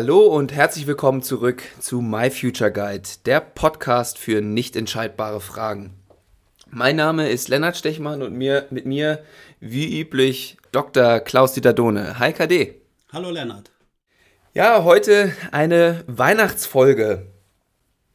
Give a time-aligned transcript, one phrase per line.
[0.00, 5.92] Hallo und herzlich willkommen zurück zu My Future Guide, der Podcast für nicht entscheidbare Fragen.
[6.70, 9.24] Mein Name ist Lennart Stechmann und mir, mit mir,
[9.58, 11.18] wie üblich, Dr.
[11.18, 12.20] Klaus-Dieter Dohne.
[12.20, 12.80] Hi KD.
[13.12, 13.72] Hallo Lennart.
[14.54, 17.26] Ja, heute eine Weihnachtsfolge.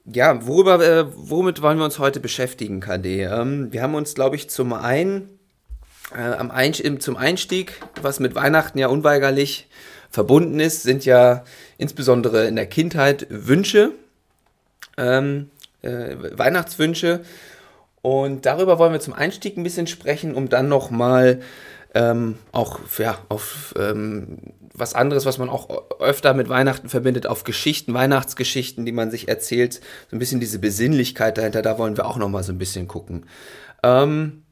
[0.06, 3.24] Ja, worüber, äh, womit wollen wir uns heute beschäftigen, KD?
[3.24, 5.38] Ähm, wir haben uns, glaube ich, zum einen
[6.16, 9.68] äh, am Einstieg, zum Einstieg, was mit Weihnachten ja unweigerlich
[10.14, 11.44] verbunden ist, sind ja
[11.80, 13.94] insbesondere in der Kindheit Wünsche,
[14.96, 15.50] ähm,
[15.82, 17.22] äh, Weihnachtswünsche.
[18.04, 21.42] Und darüber wollen wir zum Einstieg ein bisschen sprechen, um dann nochmal
[21.96, 24.38] ähm, auch ja, auf ähm,
[24.76, 29.28] was anderes, was man auch öfter mit Weihnachten verbindet, auf Geschichten, Weihnachtsgeschichten, die man sich
[29.28, 29.82] erzählt.
[30.12, 33.26] So ein bisschen diese Besinnlichkeit dahinter, da wollen wir auch nochmal so ein bisschen gucken.
[33.82, 34.43] Ähm,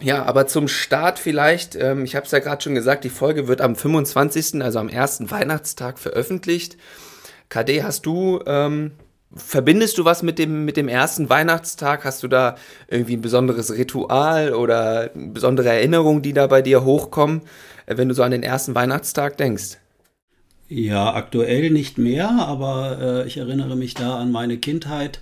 [0.00, 3.48] ja, aber zum Start vielleicht, ähm, ich habe es ja gerade schon gesagt, die Folge
[3.48, 6.76] wird am 25., also am ersten Weihnachtstag veröffentlicht.
[7.48, 8.92] KD, hast du, ähm,
[9.34, 12.04] verbindest du was mit dem, mit dem ersten Weihnachtstag?
[12.04, 12.56] Hast du da
[12.88, 17.42] irgendwie ein besonderes Ritual oder besondere Erinnerungen, die da bei dir hochkommen,
[17.86, 19.78] äh, wenn du so an den ersten Weihnachtstag denkst?
[20.68, 25.20] Ja, aktuell nicht mehr, aber äh, ich erinnere mich da an meine Kindheit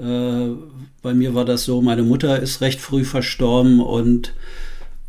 [0.00, 4.32] bei mir war das so, meine Mutter ist recht früh verstorben und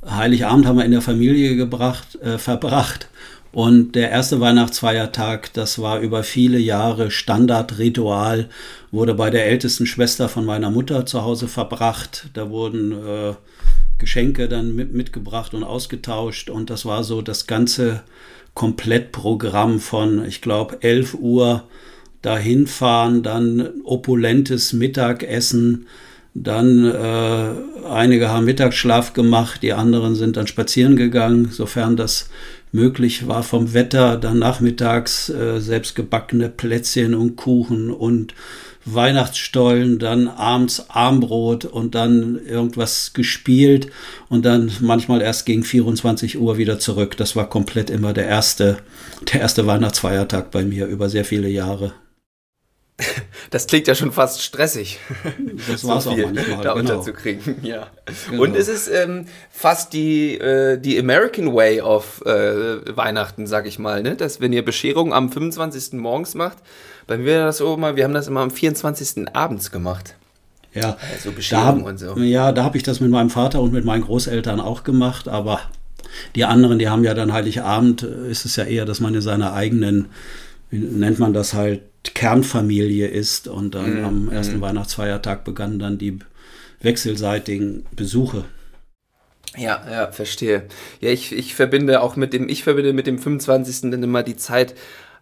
[0.09, 3.07] Heiligabend haben wir in der Familie gebracht, äh, verbracht.
[3.51, 8.49] Und der erste Weihnachtsfeiertag, das war über viele Jahre Standardritual,
[8.91, 12.29] wurde bei der ältesten Schwester von meiner Mutter zu Hause verbracht.
[12.33, 13.33] Da wurden äh,
[13.99, 16.49] Geschenke dann mit, mitgebracht und ausgetauscht.
[16.49, 18.03] Und das war so das ganze
[18.53, 21.63] Komplettprogramm von, ich glaube, 11 Uhr
[22.21, 25.87] dahin fahren, dann opulentes Mittagessen,
[26.33, 32.29] dann äh, einige haben Mittagsschlaf gemacht, die anderen sind dann spazieren gegangen, sofern das
[32.71, 38.33] möglich war vom Wetter, dann nachmittags äh, selbstgebackene Plätzchen und Kuchen und
[38.85, 43.91] Weihnachtsstollen, dann abends Armbrot und dann irgendwas gespielt
[44.29, 47.15] und dann manchmal erst gegen 24 Uhr wieder zurück.
[47.17, 48.77] Das war komplett immer der erste,
[49.31, 51.93] der erste Weihnachtsfeiertag bei mir über sehr viele Jahre.
[53.49, 54.99] Das klingt ja schon fast stressig.
[55.69, 56.63] Das war es so auch manchmal.
[56.63, 56.75] Da genau.
[56.75, 57.87] unterzukriegen, ja.
[58.29, 58.43] Genau.
[58.43, 63.77] Und es ist ähm, fast die, äh, die American Way of äh, Weihnachten, sag ich
[63.77, 64.15] mal, ne?
[64.15, 65.99] Dass wenn ihr Bescherung am 25.
[65.99, 66.59] morgens macht,
[67.07, 69.27] bei mir das so mal, wir haben das immer am 24.
[69.33, 70.15] abends gemacht.
[70.73, 72.17] Ja, also Bescherung und so.
[72.17, 75.59] Ja, da habe ich das mit meinem Vater und mit meinen Großeltern auch gemacht, aber
[76.35, 79.21] die anderen, die haben ja dann Heiligabend, äh, ist es ja eher, dass man in
[79.21, 80.07] seiner eigenen,
[80.69, 83.47] wie nennt man das halt, Kernfamilie ist.
[83.47, 84.05] Und dann mhm.
[84.05, 84.61] am ersten mhm.
[84.61, 86.19] Weihnachtsfeiertag begannen dann die
[86.81, 88.45] wechselseitigen Besuche.
[89.57, 90.63] Ja, ja, verstehe.
[91.01, 93.91] Ja, ich, ich verbinde auch mit dem, ich verbinde mit dem 25.
[93.91, 94.75] dann immer die Zeit,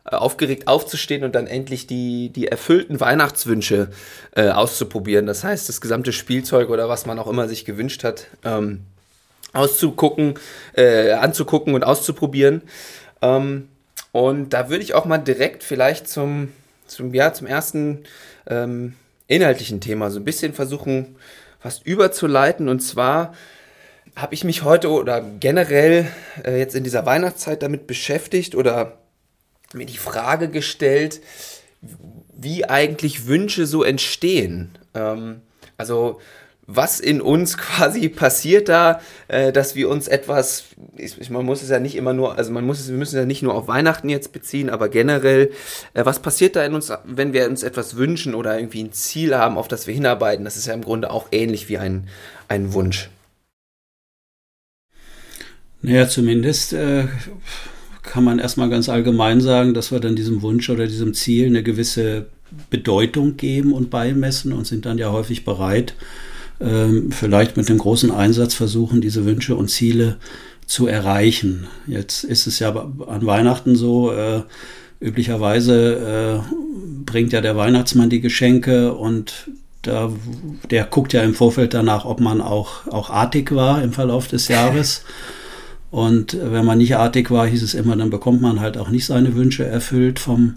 [0.06, 3.90] äh, aufgeregt aufzustehen und dann endlich die, die erfüllten Weihnachtswünsche
[4.36, 5.26] äh, auszuprobieren.
[5.26, 8.82] Das heißt, das gesamte Spielzeug oder was man auch immer sich gewünscht hat, ähm,
[9.54, 10.36] auszugucken,
[10.74, 12.62] äh, anzugucken und auszuprobieren.
[13.22, 13.68] Ähm,
[14.12, 16.50] und da würde ich auch mal direkt vielleicht zum,
[16.90, 18.04] zum, ja, zum ersten
[18.48, 18.96] ähm,
[19.28, 21.16] inhaltlichen Thema so ein bisschen versuchen,
[21.62, 22.68] was überzuleiten.
[22.70, 23.34] Und zwar
[24.16, 26.08] habe ich mich heute oder generell
[26.44, 28.98] äh, jetzt in dieser Weihnachtszeit damit beschäftigt oder
[29.74, 31.22] mir die Frage gestellt,
[32.36, 34.78] wie eigentlich Wünsche so entstehen.
[34.94, 35.42] Ähm,
[35.78, 36.20] also
[36.72, 40.66] was in uns quasi passiert da, äh, dass wir uns etwas,
[40.96, 43.20] ich, man muss es ja nicht immer nur, also man muss es, wir müssen es
[43.20, 45.52] ja nicht nur auf Weihnachten jetzt beziehen, aber generell,
[45.94, 49.36] äh, was passiert da in uns, wenn wir uns etwas wünschen oder irgendwie ein Ziel
[49.36, 50.46] haben, auf das wir hinarbeiten?
[50.46, 52.08] Das ist ja im Grunde auch ähnlich wie ein,
[52.48, 53.10] ein Wunsch.
[55.82, 57.06] Naja, zumindest äh,
[58.04, 61.64] kann man erstmal ganz allgemein sagen, dass wir dann diesem Wunsch oder diesem Ziel eine
[61.64, 62.28] gewisse
[62.70, 65.94] Bedeutung geben und beimessen und sind dann ja häufig bereit,
[67.10, 70.18] vielleicht mit einem großen Einsatz versuchen, diese Wünsche und Ziele
[70.66, 71.68] zu erreichen.
[71.88, 72.76] Jetzt ist es ja
[73.08, 74.42] an Weihnachten so, äh,
[75.00, 76.56] üblicherweise äh,
[77.06, 79.50] bringt ja der Weihnachtsmann die Geschenke und
[79.82, 80.12] da,
[80.70, 84.48] der guckt ja im Vorfeld danach, ob man auch, auch artig war im Verlauf des
[84.50, 85.04] Jahres.
[85.92, 89.06] Und wenn man nicht artig war, hieß es immer, dann bekommt man halt auch nicht
[89.06, 90.56] seine Wünsche erfüllt vom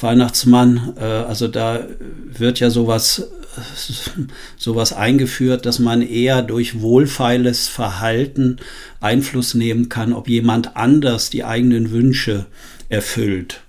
[0.00, 0.94] Weihnachtsmann.
[0.98, 1.86] Äh, also da
[2.26, 3.28] wird ja sowas
[4.56, 8.56] sowas eingeführt, dass man eher durch wohlfeiles Verhalten
[9.00, 12.46] Einfluss nehmen kann, ob jemand anders die eigenen Wünsche
[12.88, 13.62] erfüllt.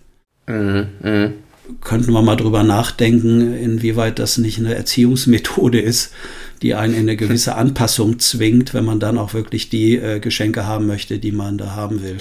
[0.48, 1.32] Mhm, mh.
[1.80, 6.14] Könnten wir mal drüber nachdenken, inwieweit das nicht eine Erziehungsmethode ist,
[6.62, 10.66] die einen in eine gewisse Anpassung zwingt, wenn man dann auch wirklich die äh, Geschenke
[10.66, 12.18] haben möchte, die man da haben will.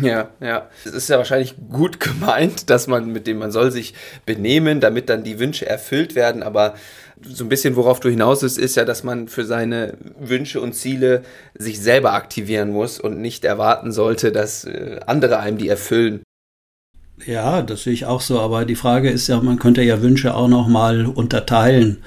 [0.00, 0.68] Ja, ja.
[0.84, 3.94] Es ist ja wahrscheinlich gut gemeint, dass man mit dem, man soll sich
[4.24, 6.74] benehmen, damit dann die Wünsche erfüllt werden, aber
[7.24, 10.74] so ein bisschen worauf du hinaus ist, ist ja, dass man für seine Wünsche und
[10.74, 11.22] Ziele
[11.54, 16.22] sich selber aktivieren muss und nicht erwarten sollte, dass äh, andere einem die erfüllen.
[17.24, 20.34] Ja, das sehe ich auch so, aber die Frage ist ja, man könnte ja Wünsche
[20.34, 22.02] auch noch mal unterteilen.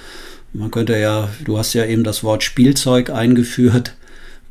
[0.52, 3.96] Man könnte ja, du hast ja eben das Wort Spielzeug eingeführt,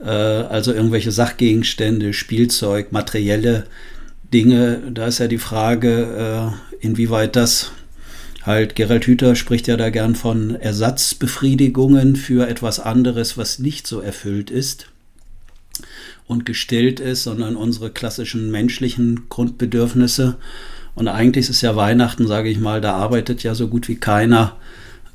[0.03, 3.65] also irgendwelche Sachgegenstände, Spielzeug, materielle
[4.33, 4.83] Dinge.
[4.93, 7.73] Da ist ja die Frage, äh, inwieweit das
[8.43, 14.01] halt, Gerald Hüther spricht ja da gern von Ersatzbefriedigungen für etwas anderes, was nicht so
[14.01, 14.89] erfüllt ist
[16.27, 20.37] und gestillt ist, sondern unsere klassischen menschlichen Grundbedürfnisse.
[20.95, 24.57] Und eigentlich ist ja Weihnachten, sage ich mal, da arbeitet ja so gut wie keiner.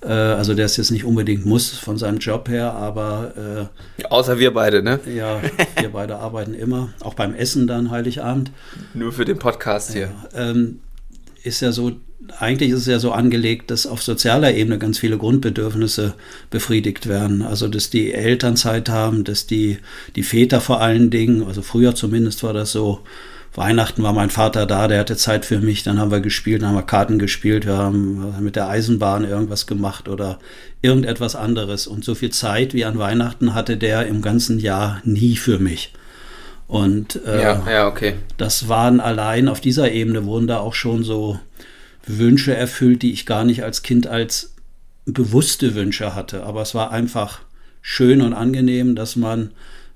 [0.01, 4.40] Äh, also der es jetzt nicht unbedingt muss von seinem Job her, aber äh, außer
[4.40, 5.00] wir beide, ne?
[5.13, 5.42] Ja,
[5.80, 8.51] wir beide arbeiten immer, auch beim Essen dann Heiligabend.
[8.94, 10.12] Nur für den Podcast hier.
[10.34, 10.80] Ja, ähm,
[11.44, 11.94] ist ja so,
[12.38, 16.13] eigentlich ist es ja so angelegt, dass auf sozialer Ebene ganz viele Grundbedürfnisse
[16.50, 17.42] befriedigt werden.
[17.42, 19.80] Also, dass die Eltern Zeit haben, dass die,
[20.16, 23.00] die Väter vor allen Dingen, also früher zumindest war das so,
[23.56, 26.69] Weihnachten war mein Vater da, der hatte Zeit für mich, dann haben wir gespielt, dann
[26.69, 30.40] haben wir Karten gespielt, wir haben mit der Eisenbahn irgendwas gemacht oder
[30.81, 31.88] irgendetwas anderes.
[31.88, 35.94] Und so viel Zeit wie an Weihnachten hatte der im ganzen Jahr nie für mich.
[36.68, 38.13] Und äh, ja, ja, okay.
[38.38, 41.40] das waren allein auf dieser Ebene wurden da auch schon so
[42.06, 44.54] Wünsche erfüllt, die ich gar nicht als Kind als
[45.06, 46.44] bewusste Wünsche hatte.
[46.44, 47.40] Aber es war einfach
[47.81, 49.50] schön und angenehm, dass man,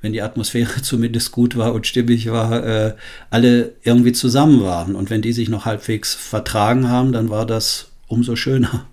[0.04, 2.94] wenn die Atmosphäre zumindest gut war und stimmig war, äh,
[3.32, 4.94] alle irgendwie zusammen waren.
[4.94, 8.88] Und wenn die sich noch halbwegs vertragen haben, dann war das umso schöner.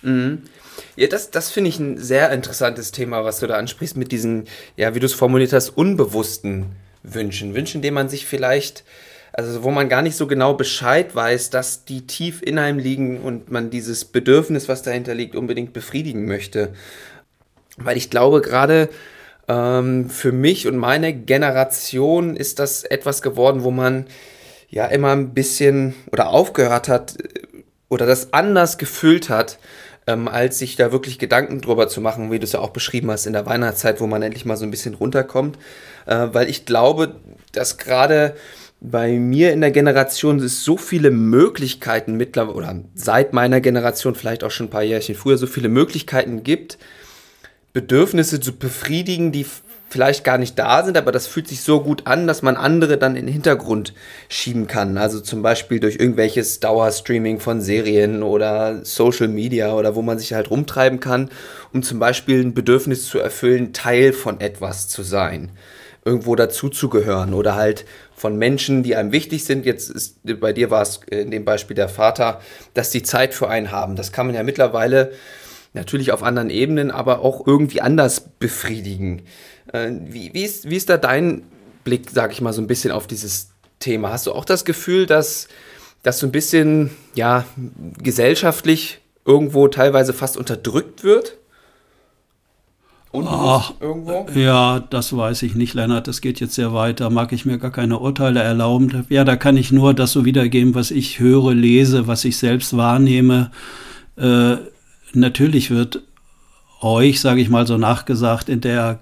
[0.00, 0.42] Mhm.
[0.96, 4.44] Ja, das, das finde ich ein sehr interessantes Thema, was du da ansprichst mit diesen,
[4.76, 6.66] ja, wie du es formuliert hast, unbewussten
[7.02, 7.54] Wünschen.
[7.54, 8.84] Wünschen, denen man sich vielleicht
[9.36, 13.20] also wo man gar nicht so genau Bescheid weiß, dass die tief in einem liegen
[13.20, 16.72] und man dieses Bedürfnis, was dahinter liegt, unbedingt befriedigen möchte.
[17.76, 18.88] Weil ich glaube, gerade
[19.48, 24.06] ähm, für mich und meine Generation ist das etwas geworden, wo man
[24.68, 29.58] ja immer ein bisschen oder aufgehört hat äh, oder das anders gefüllt hat,
[30.06, 33.10] ähm, als sich da wirklich Gedanken drüber zu machen, wie du es ja auch beschrieben
[33.10, 35.58] hast in der Weihnachtszeit, wo man endlich mal so ein bisschen runterkommt.
[36.06, 37.16] Äh, weil ich glaube,
[37.52, 38.34] dass gerade
[38.80, 44.44] bei mir in der Generation es so viele Möglichkeiten mittlerweile, oder seit meiner Generation, vielleicht
[44.44, 46.78] auch schon ein paar Jährchen früher, so viele Möglichkeiten gibt,
[47.74, 49.44] Bedürfnisse zu befriedigen, die
[49.90, 52.98] vielleicht gar nicht da sind, aber das fühlt sich so gut an, dass man andere
[52.98, 53.94] dann in den Hintergrund
[54.28, 54.96] schieben kann.
[54.96, 60.32] Also zum Beispiel durch irgendwelches Dauerstreaming von Serien oder Social Media oder wo man sich
[60.32, 61.30] halt rumtreiben kann,
[61.72, 65.50] um zum Beispiel ein Bedürfnis zu erfüllen, Teil von etwas zu sein
[66.04, 69.64] irgendwo dazuzugehören oder halt von Menschen, die einem wichtig sind.
[69.64, 72.40] Jetzt ist bei dir war es in dem Beispiel der Vater,
[72.74, 73.96] dass die Zeit für einen haben.
[73.96, 75.12] Das kann man ja mittlerweile
[75.74, 79.22] natürlich auf anderen Ebenen, aber auch irgendwie anders befriedigen.
[79.72, 81.42] Äh, wie, wie, ist, wie ist da dein
[81.82, 83.50] Blick, sag ich mal, so ein bisschen auf dieses
[83.80, 84.10] Thema?
[84.10, 85.48] Hast du auch das Gefühl, dass
[86.02, 87.44] das so ein bisschen, ja,
[87.98, 91.38] gesellschaftlich irgendwo teilweise fast unterdrückt wird?
[93.12, 94.26] Ach, irgendwo?
[94.34, 96.08] Ja, das weiß ich nicht, Lennart.
[96.08, 96.98] Das geht jetzt sehr weit.
[96.98, 99.06] Da mag ich mir gar keine Urteile erlauben.
[99.08, 102.76] Ja, da kann ich nur das so wiedergeben, was ich höre, lese, was ich selbst
[102.76, 103.52] wahrnehme.
[104.16, 104.56] Äh,
[105.16, 106.02] natürlich wird
[106.80, 109.00] euch, sage ich mal so nachgesagt, in der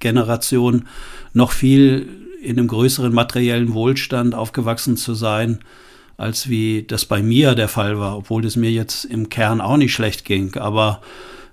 [0.00, 0.86] Generation
[1.32, 2.08] noch viel
[2.42, 5.60] in einem größeren materiellen Wohlstand aufgewachsen zu sein,
[6.16, 9.76] als wie das bei mir der Fall war, obwohl es mir jetzt im Kern auch
[9.76, 10.56] nicht schlecht ging.
[10.56, 11.00] Aber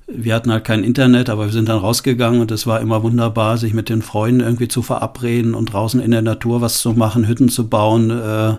[0.07, 3.57] wir hatten halt kein Internet, aber wir sind dann rausgegangen und es war immer wunderbar,
[3.57, 7.27] sich mit den Freunden irgendwie zu verabreden und draußen in der Natur was zu machen,
[7.27, 8.55] Hütten zu bauen, äh,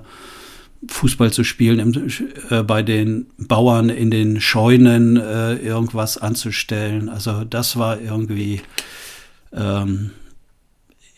[0.88, 2.10] Fußball zu spielen, im,
[2.50, 7.08] äh, bei den Bauern in den Scheunen äh, irgendwas anzustellen.
[7.08, 8.62] Also das war irgendwie
[9.52, 10.10] ähm,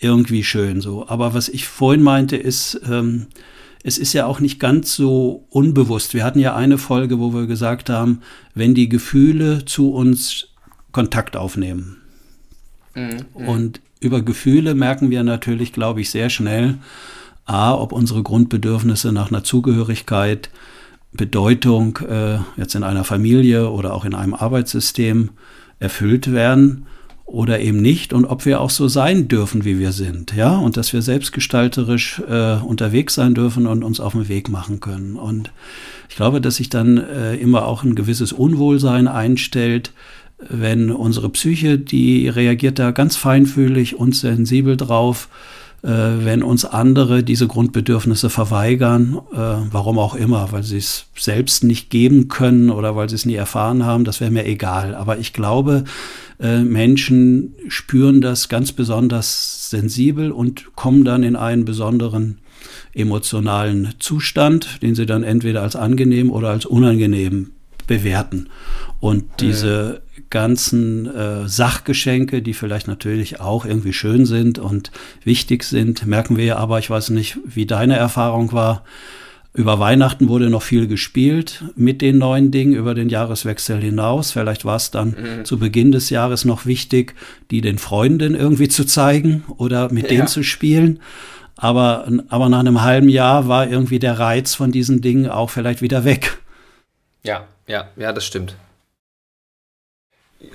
[0.00, 1.08] irgendwie schön so.
[1.08, 3.26] Aber was ich vorhin meinte, ist, ähm,
[3.84, 6.14] es ist ja auch nicht ganz so unbewusst.
[6.14, 8.20] Wir hatten ja eine Folge, wo wir gesagt haben,
[8.54, 10.48] wenn die Gefühle zu uns
[10.92, 11.98] Kontakt aufnehmen.
[12.94, 13.26] Mhm.
[13.34, 16.78] Und über Gefühle merken wir natürlich, glaube ich, sehr schnell,
[17.44, 20.50] a, ob unsere Grundbedürfnisse nach einer Zugehörigkeit,
[21.12, 25.30] Bedeutung äh, jetzt in einer Familie oder auch in einem Arbeitssystem
[25.78, 26.86] erfüllt werden
[27.26, 30.76] oder eben nicht und ob wir auch so sein dürfen, wie wir sind, ja, und
[30.76, 35.16] dass wir selbstgestalterisch äh, unterwegs sein dürfen und uns auf den Weg machen können.
[35.16, 35.50] Und
[36.08, 39.92] ich glaube, dass sich dann äh, immer auch ein gewisses Unwohlsein einstellt,
[40.48, 47.24] wenn unsere Psyche, die reagiert da ganz feinfühlig und sensibel drauf, äh, wenn uns andere
[47.24, 52.94] diese Grundbedürfnisse verweigern, äh, warum auch immer, weil sie es selbst nicht geben können oder
[52.94, 54.94] weil sie es nie erfahren haben, das wäre mir egal.
[54.94, 55.82] Aber ich glaube,
[56.38, 62.38] äh, Menschen spüren das ganz besonders sensibel und kommen dann in einen besonderen
[62.94, 67.50] emotionalen Zustand, den sie dann entweder als angenehm oder als unangenehm
[67.88, 68.48] bewerten.
[69.00, 70.02] Und diese.
[70.30, 74.90] Ganzen äh, Sachgeschenke, die vielleicht natürlich auch irgendwie schön sind und
[75.24, 78.84] wichtig sind, merken wir ja aber, ich weiß nicht, wie deine Erfahrung war.
[79.54, 84.30] Über Weihnachten wurde noch viel gespielt mit den neuen Dingen über den Jahreswechsel hinaus.
[84.32, 85.44] Vielleicht war es dann mhm.
[85.44, 87.14] zu Beginn des Jahres noch wichtig,
[87.50, 90.08] die den Freunden irgendwie zu zeigen oder mit ja.
[90.08, 91.00] denen zu spielen.
[91.56, 95.82] Aber, aber nach einem halben Jahr war irgendwie der Reiz von diesen Dingen auch vielleicht
[95.82, 96.38] wieder weg.
[97.22, 98.56] Ja, ja, ja, das stimmt.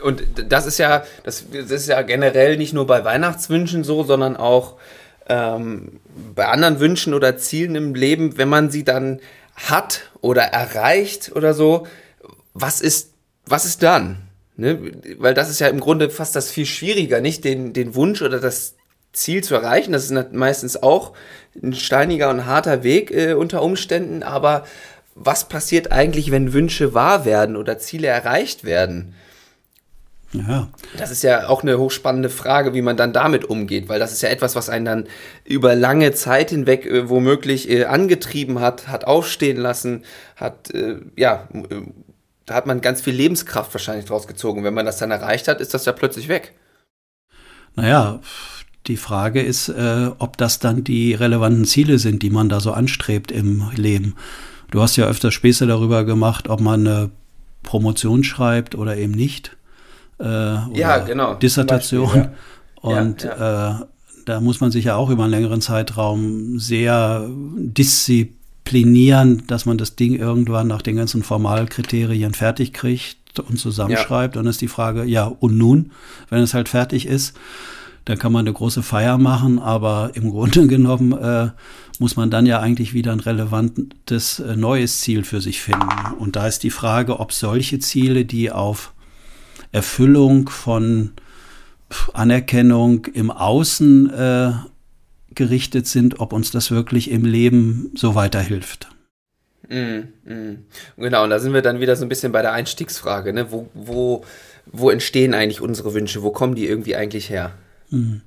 [0.04, 4.36] Und das ist ja, das, das ist ja generell nicht nur bei Weihnachtswünschen so, sondern
[4.36, 4.76] auch
[5.28, 6.00] ähm,
[6.36, 9.20] bei anderen Wünschen oder Zielen im Leben, wenn man sie dann
[9.56, 11.88] hat oder erreicht oder so,
[12.54, 13.14] was ist,
[13.46, 14.28] was ist dann?
[14.56, 14.92] Ne?
[15.18, 18.40] Weil das ist ja im Grunde fast das viel schwieriger, nicht den, den Wunsch oder
[18.40, 18.76] das
[19.14, 19.92] Ziel zu erreichen.
[19.92, 21.14] Das ist meistens auch
[21.62, 24.66] ein steiniger und harter Weg äh, unter Umständen, aber
[25.16, 29.16] was passiert eigentlich, wenn Wünsche wahr werden oder Ziele erreicht werden?
[30.34, 30.68] Ja.
[30.98, 34.22] Das ist ja auch eine hochspannende Frage, wie man dann damit umgeht, weil das ist
[34.22, 35.08] ja etwas, was einen dann
[35.46, 40.04] über lange Zeit hinweg äh, womöglich äh, angetrieben hat, hat aufstehen lassen,
[40.36, 41.82] hat, äh, ja, äh,
[42.46, 44.64] da hat man ganz viel Lebenskraft wahrscheinlich draus gezogen.
[44.64, 46.54] Wenn man das dann erreicht hat, ist das ja plötzlich weg.
[47.76, 48.20] Naja,
[48.88, 52.72] die Frage ist, äh, ob das dann die relevanten Ziele sind, die man da so
[52.72, 54.16] anstrebt im Leben.
[54.72, 57.12] Du hast ja öfter Späße darüber gemacht, ob man eine
[57.64, 59.57] Promotion schreibt oder eben nicht.
[60.20, 61.36] Äh, ja, genau.
[61.36, 62.08] Dissertation.
[62.08, 62.32] Beispiel,
[62.84, 62.90] ja.
[62.90, 63.82] Und ja, ja.
[63.82, 63.86] Äh,
[64.28, 69.96] da muss man sich ja auch über einen längeren Zeitraum sehr disziplinieren, dass man das
[69.96, 74.36] Ding irgendwann nach den ganzen Formalkriterien fertig kriegt und zusammenschreibt.
[74.36, 74.40] Ja.
[74.40, 75.92] Und dann ist die Frage, ja, und nun,
[76.30, 77.38] wenn es halt fertig ist,
[78.04, 81.50] dann kann man eine große Feier machen, aber im Grunde genommen äh,
[82.00, 85.88] muss man dann ja eigentlich wieder ein relevantes äh, neues Ziel für sich finden.
[86.20, 88.94] Und da ist die Frage, ob solche Ziele, die auf
[89.72, 91.12] Erfüllung von
[92.14, 94.52] Anerkennung im Außen äh,
[95.34, 98.90] gerichtet sind, ob uns das wirklich im Leben so weiterhilft.
[99.70, 100.66] Mm, mm.
[100.98, 103.34] Genau, und da sind wir dann wieder so ein bisschen bei der Einstiegsfrage.
[103.34, 103.52] Ne?
[103.52, 104.24] Wo, wo,
[104.66, 106.24] wo entstehen eigentlich unsere Wünsche?
[106.24, 107.52] Wo kommen die irgendwie eigentlich her?
[107.90, 108.18] Mm.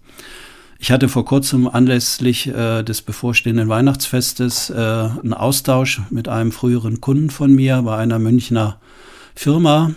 [0.83, 7.03] Ich hatte vor kurzem anlässlich äh, des bevorstehenden Weihnachtsfestes äh, einen Austausch mit einem früheren
[7.03, 8.81] Kunden von mir bei einer Münchner
[9.35, 9.95] Firma.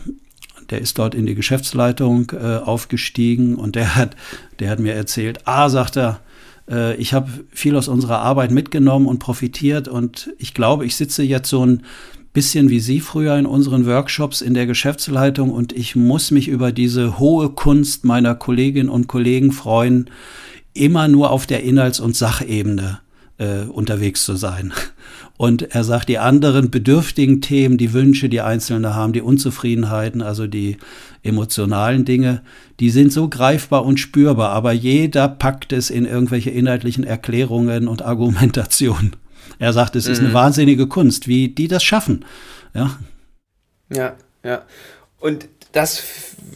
[0.73, 4.15] Der ist dort in die Geschäftsleitung äh, aufgestiegen und der hat,
[4.57, 6.19] der hat mir erzählt, ah, sagt er,
[6.67, 11.21] äh, ich habe viel aus unserer Arbeit mitgenommen und profitiert und ich glaube, ich sitze
[11.21, 11.83] jetzt so ein
[12.33, 16.71] bisschen wie Sie früher in unseren Workshops in der Geschäftsleitung und ich muss mich über
[16.71, 20.09] diese hohe Kunst meiner Kolleginnen und Kollegen freuen,
[20.73, 22.99] immer nur auf der Inhalts- und Sachebene
[23.37, 24.73] äh, unterwegs zu sein.
[25.35, 30.45] Und er sagt, die anderen bedürftigen Themen, die Wünsche, die Einzelne haben, die Unzufriedenheiten, also
[30.45, 30.77] die
[31.23, 32.43] emotionalen Dinge,
[32.79, 38.03] die sind so greifbar und spürbar, aber jeder packt es in irgendwelche inhaltlichen Erklärungen und
[38.03, 39.15] Argumentationen.
[39.59, 40.11] Er sagt, es mhm.
[40.11, 40.33] ist eine mhm.
[40.33, 42.25] wahnsinnige Kunst, wie die das schaffen.
[42.73, 42.97] Ja,
[43.91, 44.15] ja.
[44.43, 44.61] ja.
[45.19, 46.03] Und das,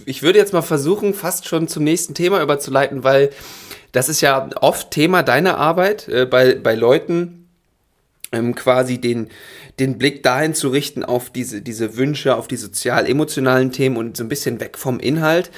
[0.05, 3.31] ich würde jetzt mal versuchen, fast schon zum nächsten Thema überzuleiten, weil
[3.91, 7.36] das ist ja oft Thema deiner Arbeit äh, bei, bei Leuten,
[8.31, 9.29] ähm, quasi den,
[9.79, 14.23] den Blick dahin zu richten auf diese, diese Wünsche, auf die sozial-emotionalen Themen und so
[14.23, 15.51] ein bisschen weg vom Inhalt.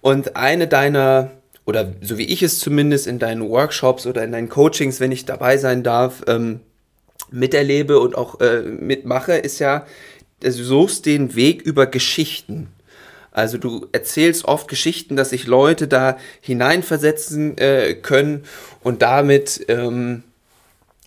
[0.00, 1.32] Und eine deiner,
[1.64, 5.24] oder so wie ich es zumindest in deinen Workshops oder in deinen Coachings, wenn ich
[5.24, 6.60] dabei sein darf, ähm,
[7.30, 9.86] miterlebe und auch äh, mitmache, ist ja,
[10.40, 12.68] du suchst den Weg über Geschichten.
[13.32, 18.44] Also du erzählst oft Geschichten, dass sich Leute da hineinversetzen äh, können
[18.82, 20.22] und damit ähm,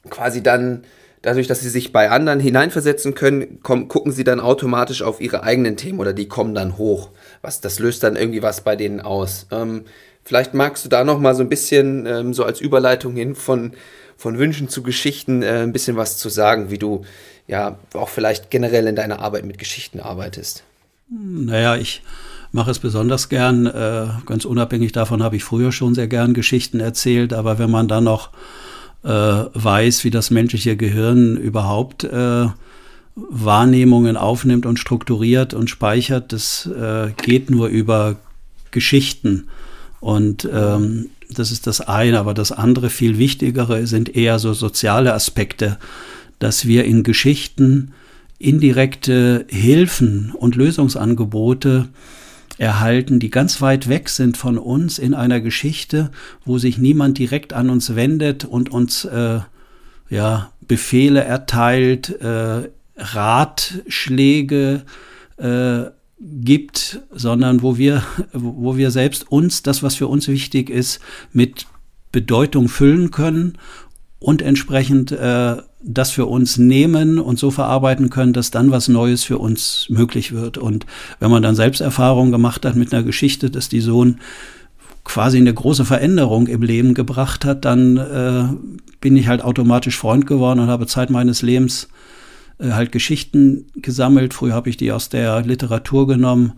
[0.09, 0.83] quasi dann,
[1.21, 5.43] dadurch, dass sie sich bei anderen hineinversetzen können, kommen, gucken sie dann automatisch auf ihre
[5.43, 7.09] eigenen Themen oder die kommen dann hoch.
[7.41, 9.47] Was, das löst dann irgendwie was bei denen aus.
[9.51, 9.83] Ähm,
[10.23, 13.73] vielleicht magst du da noch mal so ein bisschen ähm, so als Überleitung hin von,
[14.17, 17.03] von Wünschen zu Geschichten äh, ein bisschen was zu sagen, wie du
[17.47, 20.63] ja auch vielleicht generell in deiner Arbeit mit Geschichten arbeitest.
[21.09, 22.03] Naja, ich
[22.51, 23.65] mache es besonders gern.
[23.65, 27.87] Äh, ganz unabhängig davon habe ich früher schon sehr gern Geschichten erzählt, aber wenn man
[27.87, 28.29] dann noch
[29.03, 32.47] äh, weiß, wie das menschliche Gehirn überhaupt äh,
[33.15, 38.17] Wahrnehmungen aufnimmt und strukturiert und speichert, das äh, geht nur über
[38.71, 39.47] Geschichten.
[39.99, 45.13] Und ähm, das ist das eine, aber das andere, viel wichtigere, sind eher so soziale
[45.13, 45.77] Aspekte,
[46.39, 47.93] dass wir in Geschichten
[48.39, 51.89] indirekte Hilfen und Lösungsangebote
[52.59, 56.11] erhalten, die ganz weit weg sind von uns in einer Geschichte,
[56.43, 59.39] wo sich niemand direkt an uns wendet und uns äh,
[60.09, 64.83] ja, Befehle erteilt, äh, Ratschläge
[65.37, 65.83] äh,
[66.19, 70.99] gibt, sondern wo wir, wo wir selbst uns, das, was für uns wichtig ist,
[71.31, 71.65] mit
[72.11, 73.57] Bedeutung füllen können
[74.19, 79.23] und entsprechend äh, das für uns nehmen und so verarbeiten können, dass dann was Neues
[79.23, 80.57] für uns möglich wird.
[80.57, 80.85] Und
[81.19, 84.19] wenn man dann Selbsterfahrung gemacht hat mit einer Geschichte, dass die Sohn
[85.05, 88.43] quasi eine große Veränderung im Leben gebracht hat, dann äh,
[88.99, 91.87] bin ich halt automatisch Freund geworden und habe Zeit meines Lebens
[92.59, 94.33] äh, halt Geschichten gesammelt.
[94.33, 96.53] Früher habe ich die aus der Literatur genommen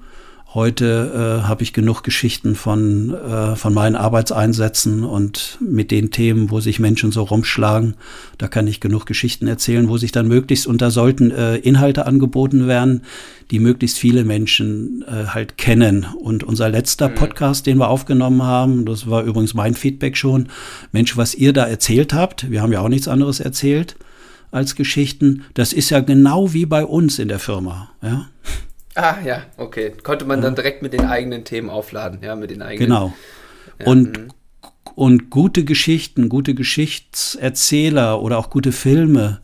[0.53, 6.51] Heute äh, habe ich genug Geschichten von, äh, von meinen Arbeitseinsätzen und mit den Themen,
[6.51, 7.93] wo sich Menschen so rumschlagen.
[8.37, 12.05] Da kann ich genug Geschichten erzählen, wo sich dann möglichst, und da sollten äh, Inhalte
[12.05, 13.03] angeboten werden,
[13.49, 16.05] die möglichst viele Menschen äh, halt kennen.
[16.19, 17.15] Und unser letzter mhm.
[17.15, 20.49] Podcast, den wir aufgenommen haben, das war übrigens mein Feedback schon,
[20.91, 23.95] Mensch, was ihr da erzählt habt, wir haben ja auch nichts anderes erzählt
[24.51, 27.91] als Geschichten, das ist ja genau wie bei uns in der Firma.
[28.01, 28.27] Ja.
[28.95, 29.93] Ah, ja, okay.
[30.03, 32.89] Konnte man dann direkt mit den eigenen Themen aufladen, ja, mit den eigenen.
[32.89, 33.13] Genau.
[33.79, 34.33] Ja, und, mh.
[34.95, 39.39] und gute Geschichten, gute Geschichtserzähler oder auch gute Filme,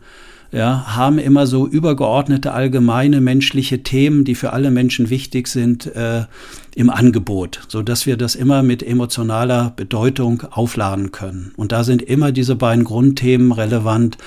[0.52, 6.26] ja, haben immer so übergeordnete allgemeine menschliche Themen, die für alle Menschen wichtig sind, äh,
[6.76, 11.52] im Angebot, so dass wir das immer mit emotionaler Bedeutung aufladen können.
[11.58, 14.18] Und da sind immer diese beiden Grundthemen relevant.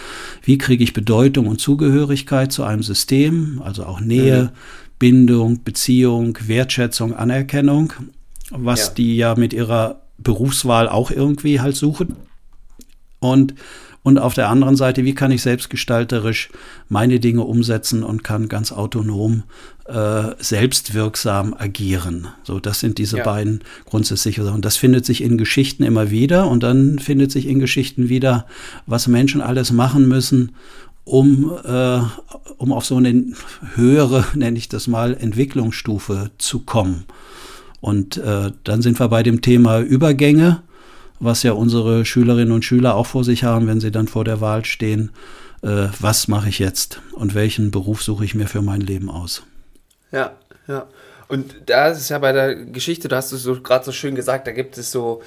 [0.42, 4.48] Wie kriege ich Bedeutung und Zugehörigkeit zu einem System, also auch Nähe, mhm.
[5.00, 7.92] Bindung, Beziehung, Wertschätzung, Anerkennung,
[8.50, 8.92] was ja.
[8.94, 12.14] die ja mit ihrer Berufswahl auch irgendwie halt suchen.
[13.18, 13.54] Und,
[14.02, 16.50] und auf der anderen Seite, wie kann ich selbstgestalterisch
[16.88, 19.44] meine Dinge umsetzen und kann ganz autonom
[19.86, 22.28] äh, selbstwirksam agieren.
[22.44, 23.24] So, das sind diese ja.
[23.24, 24.60] beiden grundsätzliche Sachen.
[24.60, 28.46] Das findet sich in Geschichten immer wieder und dann findet sich in Geschichten wieder,
[28.86, 30.52] was Menschen alles machen müssen,
[31.04, 32.00] um, äh,
[32.58, 33.24] um auf so eine
[33.74, 37.04] höhere, nenne ich das mal, Entwicklungsstufe zu kommen.
[37.80, 40.62] Und äh, dann sind wir bei dem Thema Übergänge,
[41.18, 44.40] was ja unsere Schülerinnen und Schüler auch vor sich haben, wenn sie dann vor der
[44.40, 45.10] Wahl stehen.
[45.62, 49.42] Äh, was mache ich jetzt und welchen Beruf suche ich mir für mein Leben aus?
[50.12, 50.32] Ja,
[50.66, 50.86] ja.
[51.28, 54.16] Und da ist es ja bei der Geschichte, du hast es so gerade so schön
[54.16, 55.22] gesagt, da gibt es so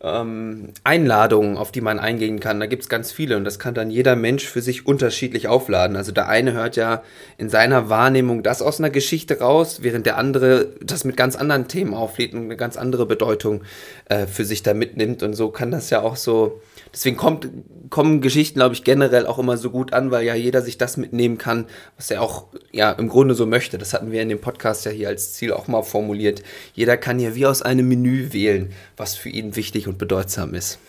[0.00, 2.60] ähm, Einladungen, auf die man eingehen kann.
[2.60, 5.96] Da gibt es ganz viele und das kann dann jeder Mensch für sich unterschiedlich aufladen.
[5.96, 7.02] Also der eine hört ja
[7.38, 11.68] in seiner Wahrnehmung das aus einer Geschichte raus, während der andere das mit ganz anderen
[11.68, 13.62] Themen auflädt und eine ganz andere Bedeutung
[14.06, 15.22] äh, für sich da mitnimmt.
[15.22, 16.60] Und so kann das ja auch so
[16.96, 17.48] deswegen kommt,
[17.90, 20.96] kommen Geschichten, glaube ich, generell auch immer so gut an, weil ja jeder sich das
[20.96, 23.76] mitnehmen kann, was er auch ja im Grunde so möchte.
[23.76, 26.42] Das hatten wir in dem Podcast ja hier als Ziel auch mal formuliert.
[26.74, 30.78] Jeder kann hier wie aus einem Menü wählen, was für ihn wichtig und bedeutsam ist.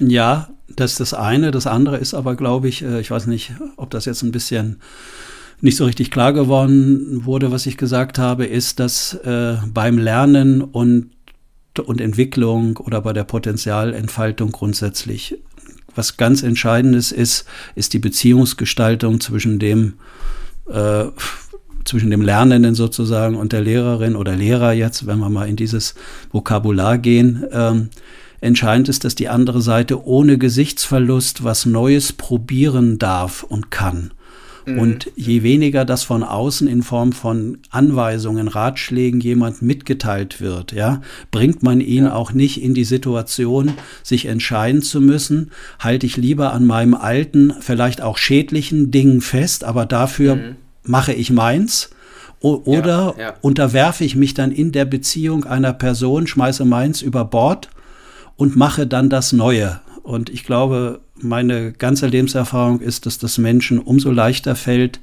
[0.00, 1.50] Ja, das ist das eine.
[1.50, 4.80] Das andere ist aber, glaube ich, äh, ich weiß nicht, ob das jetzt ein bisschen
[5.60, 10.62] nicht so richtig klar geworden wurde, was ich gesagt habe, ist, dass äh, beim Lernen
[10.62, 11.10] und
[11.82, 15.36] und Entwicklung oder bei der Potenzialentfaltung grundsätzlich.
[15.94, 19.94] Was ganz Entscheidendes ist, ist die Beziehungsgestaltung zwischen dem,
[20.70, 21.06] äh,
[21.84, 25.94] zwischen dem Lernenden sozusagen und der Lehrerin oder Lehrer jetzt, wenn wir mal in dieses
[26.30, 27.44] Vokabular gehen.
[27.50, 27.88] Ähm,
[28.40, 34.12] entscheidend ist, dass die andere Seite ohne Gesichtsverlust was Neues probieren darf und kann.
[34.68, 34.78] Mhm.
[34.78, 41.00] Und je weniger das von außen in Form von Anweisungen, Ratschlägen jemand mitgeteilt wird, ja,
[41.30, 42.14] bringt man ihn ja.
[42.14, 47.54] auch nicht in die Situation, sich entscheiden zu müssen, halte ich lieber an meinem alten,
[47.60, 50.56] vielleicht auch schädlichen Dingen fest, aber dafür mhm.
[50.84, 51.90] mache ich meins.
[52.40, 53.34] oder ja, ja.
[53.40, 57.68] unterwerfe ich mich dann in der Beziehung einer Person, schmeiße meins über Bord
[58.36, 59.80] und mache dann das Neue.
[60.08, 65.00] Und ich glaube, meine ganze Lebenserfahrung ist, dass das Menschen umso leichter fällt,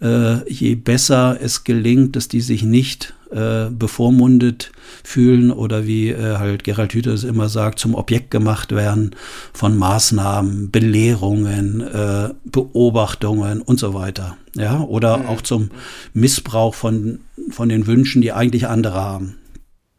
[0.00, 4.72] äh, je besser es gelingt, dass die sich nicht äh, bevormundet
[5.04, 9.14] fühlen oder wie äh, halt Gerald Hüther es immer sagt, zum Objekt gemacht werden
[9.52, 14.38] von Maßnahmen, Belehrungen, äh, Beobachtungen und so weiter.
[14.54, 15.26] Ja, oder mhm.
[15.26, 15.70] auch zum
[16.14, 19.34] Missbrauch von, von den Wünschen, die eigentlich andere haben.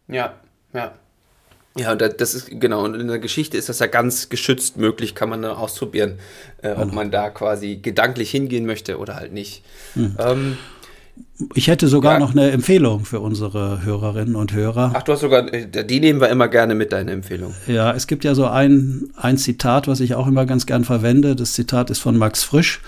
[0.08, 0.34] Ja,
[0.74, 0.94] ja.
[1.80, 5.30] Ja, das ist genau, und in der Geschichte ist das ja ganz geschützt möglich, kann
[5.30, 6.20] man dann ausprobieren,
[6.62, 9.64] äh, ob man da quasi gedanklich hingehen möchte oder halt nicht.
[9.94, 10.16] Hm.
[10.20, 10.58] Ähm,
[11.54, 12.20] ich hätte sogar ja.
[12.20, 14.92] noch eine Empfehlung für unsere Hörerinnen und Hörer.
[14.94, 17.54] Ach, du hast sogar, äh, die nehmen wir immer gerne mit, deine Empfehlung.
[17.68, 21.36] Ja, es gibt ja so ein, ein Zitat, was ich auch immer ganz gern verwende.
[21.36, 22.82] Das Zitat ist von Max Frisch.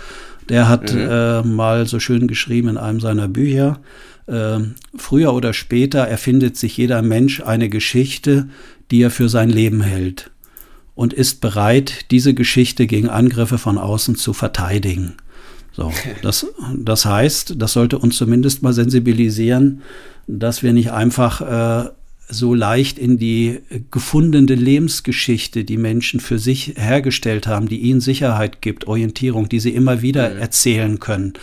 [0.49, 1.07] Der hat mhm.
[1.09, 3.79] äh, mal so schön geschrieben in einem seiner Bücher,
[4.27, 4.59] äh,
[4.95, 8.49] früher oder später erfindet sich jeder Mensch eine Geschichte,
[8.91, 10.31] die er für sein Leben hält
[10.95, 15.15] und ist bereit, diese Geschichte gegen Angriffe von außen zu verteidigen.
[15.71, 19.81] So, das, das heißt, das sollte uns zumindest mal sensibilisieren,
[20.27, 21.89] dass wir nicht einfach äh,
[22.27, 28.61] so leicht in die gefundene Lebensgeschichte, die Menschen für sich hergestellt haben, die ihnen Sicherheit
[28.61, 30.37] gibt, Orientierung, die sie immer wieder mhm.
[30.39, 31.33] erzählen können,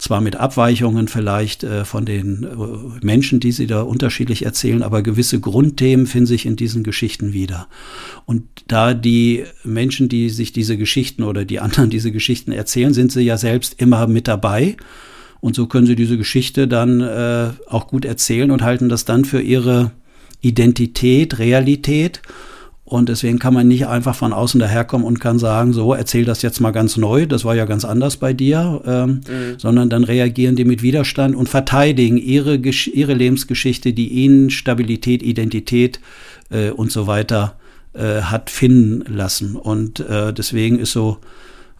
[0.00, 5.02] zwar mit Abweichungen vielleicht äh, von den äh, Menschen, die sie da unterschiedlich erzählen, aber
[5.02, 7.68] gewisse Grundthemen finden sich in diesen Geschichten wieder.
[8.24, 13.12] Und da die Menschen, die sich diese Geschichten oder die anderen diese Geschichten erzählen, sind
[13.12, 14.76] sie ja selbst immer mit dabei.
[15.40, 19.24] Und so können sie diese Geschichte dann äh, auch gut erzählen und halten das dann
[19.24, 19.90] für ihre
[20.40, 22.22] Identität, Realität.
[22.90, 26.42] Und deswegen kann man nicht einfach von außen daherkommen und kann sagen, so, erzähl das
[26.42, 29.58] jetzt mal ganz neu, das war ja ganz anders bei dir, ähm, mhm.
[29.58, 36.00] sondern dann reagieren die mit Widerstand und verteidigen ihre, ihre Lebensgeschichte, die ihnen Stabilität, Identität
[36.50, 37.54] äh, und so weiter
[37.92, 39.54] äh, hat finden lassen.
[39.54, 41.18] Und äh, deswegen ist so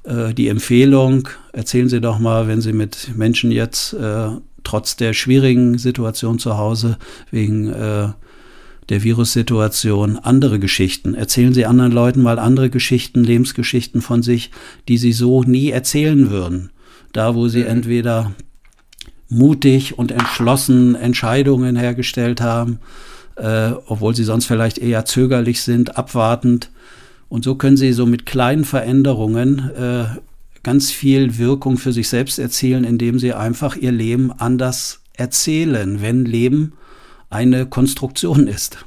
[0.04, 4.28] äh, die Empfehlung, erzählen Sie doch mal, wenn Sie mit Menschen jetzt äh,
[4.62, 6.98] trotz der schwierigen Situation zu Hause
[7.32, 8.10] wegen äh,
[8.90, 11.14] der Virussituation andere Geschichten.
[11.14, 14.50] Erzählen Sie anderen Leuten mal andere Geschichten, Lebensgeschichten von sich,
[14.88, 16.70] die Sie so nie erzählen würden.
[17.12, 17.68] Da, wo Sie mhm.
[17.68, 18.32] entweder
[19.28, 22.80] mutig und entschlossen Entscheidungen hergestellt haben,
[23.36, 26.70] äh, obwohl Sie sonst vielleicht eher zögerlich sind, abwartend.
[27.28, 30.04] Und so können Sie so mit kleinen Veränderungen äh,
[30.64, 36.24] ganz viel Wirkung für sich selbst erzielen, indem Sie einfach Ihr Leben anders erzählen, wenn
[36.24, 36.72] Leben
[37.30, 38.84] eine Konstruktion ist.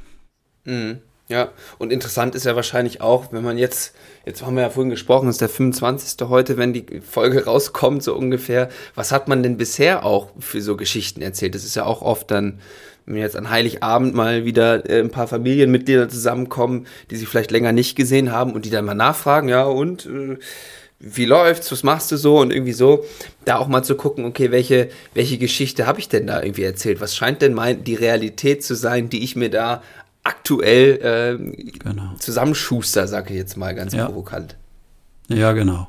[0.64, 1.00] Mhm.
[1.26, 3.94] Ja, und interessant ist ja wahrscheinlich auch, wenn man jetzt,
[4.26, 6.28] jetzt haben wir ja vorhin gesprochen, ist der 25.
[6.28, 8.68] heute, wenn die Folge rauskommt, so ungefähr.
[8.94, 11.54] Was hat man denn bisher auch für so Geschichten erzählt?
[11.54, 12.60] Das ist ja auch oft dann,
[13.06, 17.72] wenn jetzt an Heiligabend mal wieder äh, ein paar Familienmitglieder zusammenkommen, die sich vielleicht länger
[17.72, 20.36] nicht gesehen haben und die dann mal nachfragen, ja, und äh,
[21.04, 23.04] wie läuft's, was machst du so und irgendwie so,
[23.44, 27.00] da auch mal zu gucken, okay, welche, welche Geschichte habe ich denn da irgendwie erzählt?
[27.00, 29.82] Was scheint denn mein, die Realität zu sein, die ich mir da
[30.22, 32.14] aktuell äh, genau.
[32.18, 34.06] zusammenschuster, sage ich jetzt mal ganz ja.
[34.06, 34.56] provokant.
[35.28, 35.88] Ja, genau.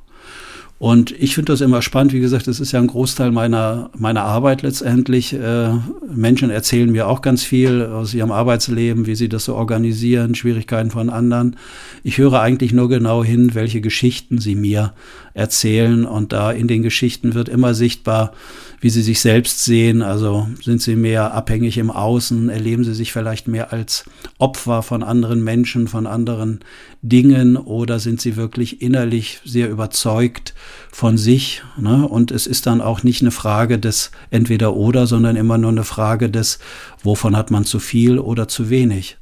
[0.86, 2.14] Und ich finde das immer spannend.
[2.14, 5.34] Wie gesagt, das ist ja ein Großteil meiner, meiner Arbeit letztendlich.
[5.34, 5.70] Äh,
[6.14, 10.92] Menschen erzählen mir auch ganz viel aus ihrem Arbeitsleben, wie sie das so organisieren, Schwierigkeiten
[10.92, 11.56] von anderen.
[12.04, 14.94] Ich höre eigentlich nur genau hin, welche Geschichten sie mir
[15.34, 16.06] erzählen.
[16.06, 18.34] Und da in den Geschichten wird immer sichtbar,
[18.80, 20.04] wie sie sich selbst sehen.
[20.04, 24.06] Also sind sie mehr abhängig im Außen, erleben sie sich vielleicht mehr als
[24.38, 26.60] Opfer von anderen Menschen, von anderen
[27.02, 30.54] Dingen oder sind sie wirklich innerlich sehr überzeugt
[30.92, 31.64] von sich?
[31.78, 32.08] Ne?
[32.08, 35.84] Und es ist dann auch nicht eine Frage des entweder oder, sondern immer nur eine
[35.84, 36.60] Frage des,
[37.04, 39.18] wovon hat man zu viel oder zu wenig.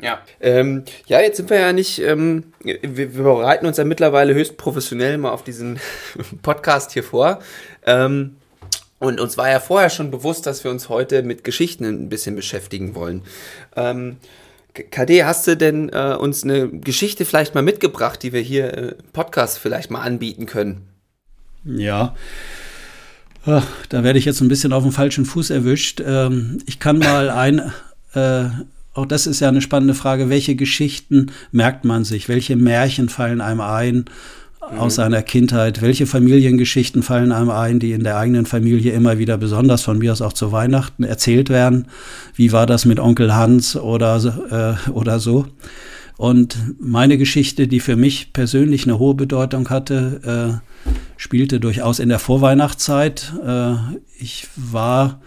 [0.00, 4.34] Ja, ähm, ja, jetzt sind wir ja nicht, ähm, wir, wir, bereiten uns ja mittlerweile
[4.34, 5.78] höchst professionell mal auf diesen
[6.42, 7.38] Podcast hier vor.
[7.86, 8.36] Ähm,
[8.98, 12.36] und uns war ja vorher schon bewusst, dass wir uns heute mit Geschichten ein bisschen
[12.36, 13.22] beschäftigen wollen.
[14.74, 18.74] Ähm, KD, hast du denn äh, uns eine Geschichte vielleicht mal mitgebracht, die wir hier
[18.74, 20.82] im äh, Podcast vielleicht mal anbieten können?
[21.64, 22.14] Ja.
[23.46, 26.02] Ach, da werde ich jetzt ein bisschen auf dem falschen Fuß erwischt.
[26.04, 27.72] Ähm, ich kann mal ein,
[28.14, 28.46] äh,
[28.94, 33.40] auch das ist ja eine spannende Frage, welche Geschichten merkt man sich, welche Märchen fallen
[33.40, 34.06] einem ein?
[34.78, 35.82] Aus seiner Kindheit.
[35.82, 40.12] Welche Familiengeschichten fallen einem ein, die in der eigenen Familie immer wieder besonders von mir
[40.12, 41.86] aus auch zu Weihnachten erzählt werden?
[42.34, 45.46] Wie war das mit Onkel Hans oder, äh, oder so?
[46.16, 52.08] Und meine Geschichte, die für mich persönlich eine hohe Bedeutung hatte, äh, spielte durchaus in
[52.08, 53.32] der Vorweihnachtszeit.
[53.44, 53.74] Äh,
[54.18, 55.20] ich war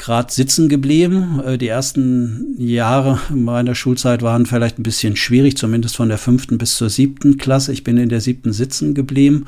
[0.00, 1.40] gerade sitzen geblieben.
[1.44, 6.58] Äh, die ersten Jahre meiner Schulzeit waren vielleicht ein bisschen schwierig, zumindest von der fünften
[6.58, 7.72] bis zur siebten Klasse.
[7.72, 9.46] Ich bin in der siebten sitzen geblieben,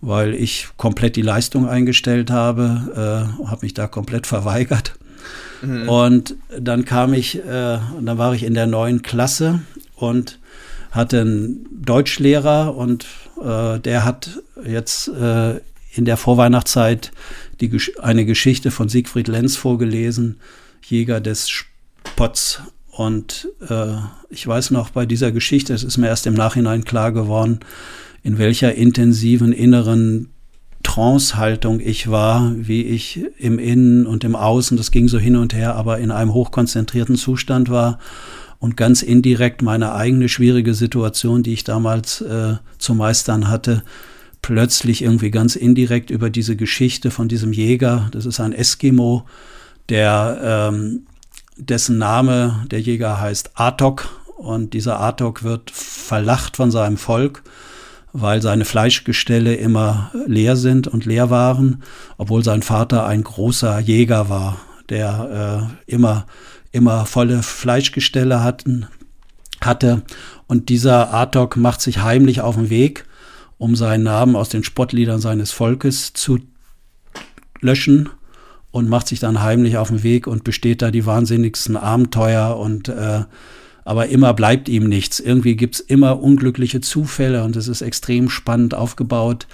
[0.00, 4.94] weil ich komplett die Leistung eingestellt habe, äh, habe mich da komplett verweigert.
[5.62, 5.88] Mhm.
[5.88, 9.60] Und dann kam ich, äh, dann war ich in der neuen Klasse
[9.94, 10.40] und
[10.90, 13.06] hatte einen Deutschlehrer und
[13.40, 15.60] äh, der hat jetzt äh,
[15.94, 17.12] in der Vorweihnachtszeit
[17.62, 20.36] die, eine Geschichte von Siegfried Lenz vorgelesen,
[20.84, 22.62] Jäger des Spotts.
[22.90, 23.94] Und äh,
[24.28, 27.60] ich weiß noch bei dieser Geschichte, es ist mir erst im Nachhinein klar geworden,
[28.22, 30.28] in welcher intensiven inneren
[30.82, 35.54] Trance-Haltung ich war, wie ich im Innen und im Außen, das ging so hin und
[35.54, 37.98] her, aber in einem hochkonzentrierten Zustand war
[38.58, 43.82] und ganz indirekt meine eigene schwierige Situation, die ich damals äh, zu meistern hatte,
[44.42, 49.24] plötzlich irgendwie ganz indirekt über diese Geschichte von diesem Jäger, das ist ein Eskimo,
[49.88, 51.06] der ähm,
[51.56, 57.42] dessen Name der Jäger heißt Atok und dieser Atok wird verlacht von seinem Volk,
[58.12, 61.82] weil seine Fleischgestelle immer leer sind und leer waren,
[62.18, 66.26] obwohl sein Vater ein großer Jäger war, der äh, immer
[66.72, 68.86] immer volle Fleischgestelle hatten,
[69.60, 70.02] hatte.
[70.48, 73.04] Und dieser Atok macht sich heimlich auf den Weg
[73.62, 76.40] um seinen Namen aus den Spottliedern seines Volkes zu
[77.60, 78.08] löschen
[78.72, 82.88] und macht sich dann heimlich auf den Weg und besteht da die wahnsinnigsten Abenteuer und
[82.88, 83.20] äh,
[83.84, 85.20] aber immer bleibt ihm nichts.
[85.20, 89.46] Irgendwie gibt es immer unglückliche Zufälle und es ist extrem spannend aufgebaut,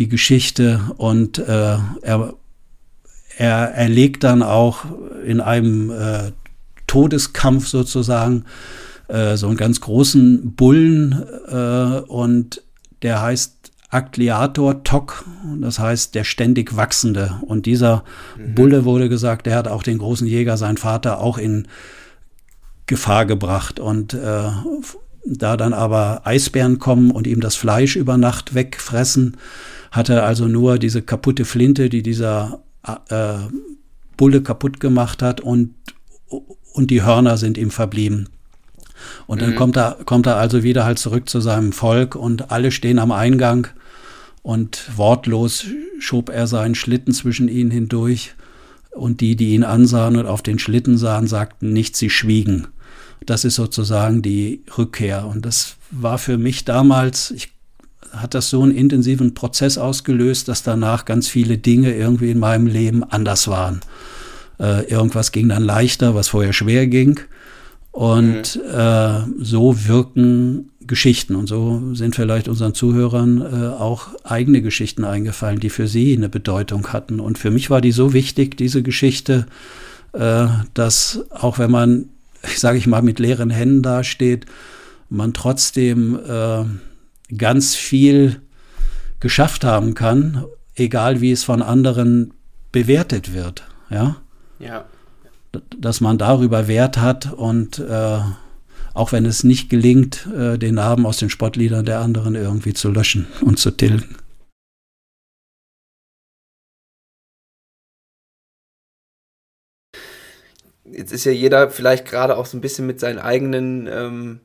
[0.00, 0.80] die Geschichte.
[0.96, 2.34] Und äh, er,
[3.36, 4.86] er erlegt dann auch
[5.24, 6.32] in einem äh,
[6.88, 8.44] Todeskampf sozusagen
[9.06, 12.65] äh, so einen ganz großen Bullen äh, und
[13.02, 15.24] der heißt Akleator Tok,
[15.60, 17.36] das heißt der ständig wachsende.
[17.42, 18.04] Und dieser
[18.36, 18.54] mhm.
[18.54, 21.68] Bulle wurde gesagt, der hat auch den großen Jäger, sein Vater, auch in
[22.86, 23.78] Gefahr gebracht.
[23.78, 24.48] Und äh,
[25.24, 29.36] da dann aber Eisbären kommen und ihm das Fleisch über Nacht wegfressen,
[29.90, 32.60] hat er also nur diese kaputte Flinte, die dieser
[33.08, 33.36] äh,
[34.16, 35.74] Bulle kaputt gemacht hat und,
[36.72, 38.28] und die Hörner sind ihm verblieben.
[39.26, 39.56] Und dann mhm.
[39.56, 43.12] kommt er, kommt er also wieder halt zurück zu seinem Volk und alle stehen am
[43.12, 43.68] Eingang
[44.42, 45.66] und wortlos
[45.98, 48.34] schob er seinen Schlitten zwischen ihnen hindurch
[48.90, 52.68] und die, die ihn ansahen und auf den Schlitten sahen, sagten nichts, sie schwiegen.
[53.24, 55.26] Das ist sozusagen die Rückkehr.
[55.26, 57.50] Und das war für mich damals, ich
[58.12, 62.66] hat das so einen intensiven Prozess ausgelöst, dass danach ganz viele Dinge irgendwie in meinem
[62.66, 63.80] Leben anders waren.
[64.58, 67.20] Äh, irgendwas ging dann leichter, was vorher schwer ging.
[67.96, 68.78] Und mhm.
[68.78, 71.34] äh, so wirken Geschichten.
[71.34, 76.28] Und so sind vielleicht unseren Zuhörern äh, auch eigene Geschichten eingefallen, die für sie eine
[76.28, 77.20] Bedeutung hatten.
[77.20, 79.46] Und für mich war die so wichtig, diese Geschichte,
[80.12, 82.10] äh, dass auch wenn man,
[82.42, 84.44] sage ich mal, mit leeren Händen dasteht,
[85.08, 86.64] man trotzdem äh,
[87.34, 88.42] ganz viel
[89.20, 92.34] geschafft haben kann, egal wie es von anderen
[92.72, 93.64] bewertet wird.
[93.88, 94.16] Ja.
[94.58, 94.84] Ja
[95.78, 98.20] dass man darüber Wert hat und äh,
[98.94, 102.90] auch wenn es nicht gelingt, äh, den Namen aus den Spottliedern der anderen irgendwie zu
[102.90, 104.16] löschen und zu tilgen.
[110.84, 114.40] Jetzt ist ja jeder vielleicht gerade auch so ein bisschen mit seinen eigenen ähm,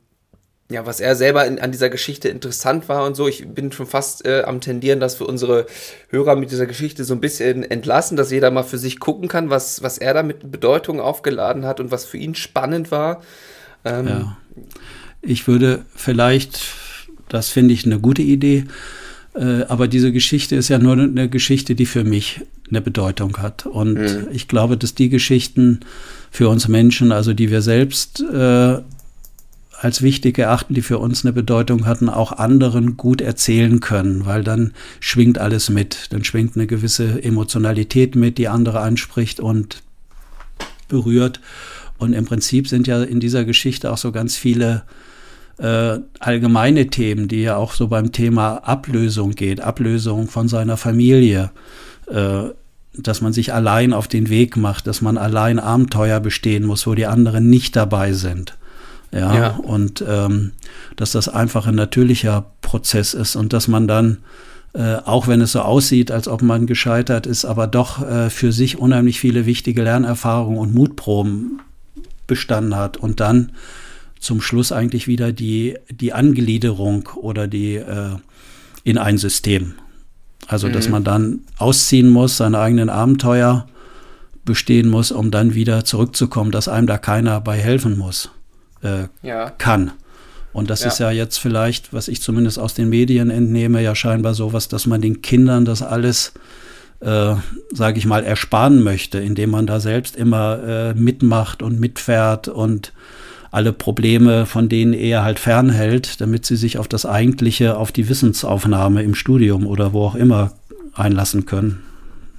[0.71, 3.27] ja, was er selber in, an dieser Geschichte interessant war und so.
[3.27, 5.65] Ich bin schon fast äh, am tendieren, dass wir unsere
[6.09, 9.49] Hörer mit dieser Geschichte so ein bisschen entlassen, dass jeder mal für sich gucken kann,
[9.49, 13.21] was, was er da mit Bedeutung aufgeladen hat und was für ihn spannend war.
[13.83, 14.37] Ähm, ja.
[15.21, 16.61] Ich würde vielleicht,
[17.29, 18.65] das finde ich eine gute Idee,
[19.35, 23.65] äh, aber diese Geschichte ist ja nur eine Geschichte, die für mich eine Bedeutung hat.
[23.65, 24.27] Und mhm.
[24.31, 25.81] ich glaube, dass die Geschichten
[26.31, 28.77] für uns Menschen, also die wir selbst äh,
[29.81, 34.43] als wichtig erachten, die für uns eine Bedeutung hatten, auch anderen gut erzählen können, weil
[34.43, 36.13] dann schwingt alles mit.
[36.13, 39.81] Dann schwingt eine gewisse Emotionalität mit, die andere anspricht und
[40.87, 41.41] berührt.
[41.97, 44.83] Und im Prinzip sind ja in dieser Geschichte auch so ganz viele
[45.57, 51.49] äh, allgemeine Themen, die ja auch so beim Thema Ablösung geht, Ablösung von seiner Familie,
[52.07, 52.43] äh,
[52.93, 56.93] dass man sich allein auf den Weg macht, dass man allein Abenteuer bestehen muss, wo
[56.93, 58.59] die anderen nicht dabei sind.
[59.11, 59.49] Ja, ja.
[59.57, 60.53] und ähm,
[60.95, 64.19] dass das einfach ein natürlicher Prozess ist und dass man dann,
[64.73, 68.53] äh, auch wenn es so aussieht, als ob man gescheitert ist, aber doch äh, für
[68.53, 71.59] sich unheimlich viele wichtige Lernerfahrungen und Mutproben
[72.25, 73.51] bestanden hat und dann
[74.19, 78.15] zum Schluss eigentlich wieder die, die Angliederung oder die äh,
[78.85, 79.73] in ein System.
[80.47, 80.73] Also, mhm.
[80.73, 83.67] dass man dann ausziehen muss, seine eigenen Abenteuer
[84.45, 88.31] bestehen muss, um dann wieder zurückzukommen, dass einem da keiner bei helfen muss
[88.83, 89.49] äh, ja.
[89.51, 89.91] kann.
[90.53, 90.87] Und das ja.
[90.87, 94.85] ist ja jetzt vielleicht, was ich zumindest aus den Medien entnehme, ja scheinbar sowas, dass
[94.85, 96.33] man den Kindern das alles,
[96.99, 97.35] äh,
[97.71, 102.91] sage ich mal, ersparen möchte, indem man da selbst immer äh, mitmacht und mitfährt und
[103.49, 108.07] alle Probleme, von denen er halt fernhält, damit sie sich auf das Eigentliche, auf die
[108.07, 110.53] Wissensaufnahme im Studium oder wo auch immer
[110.93, 111.83] einlassen können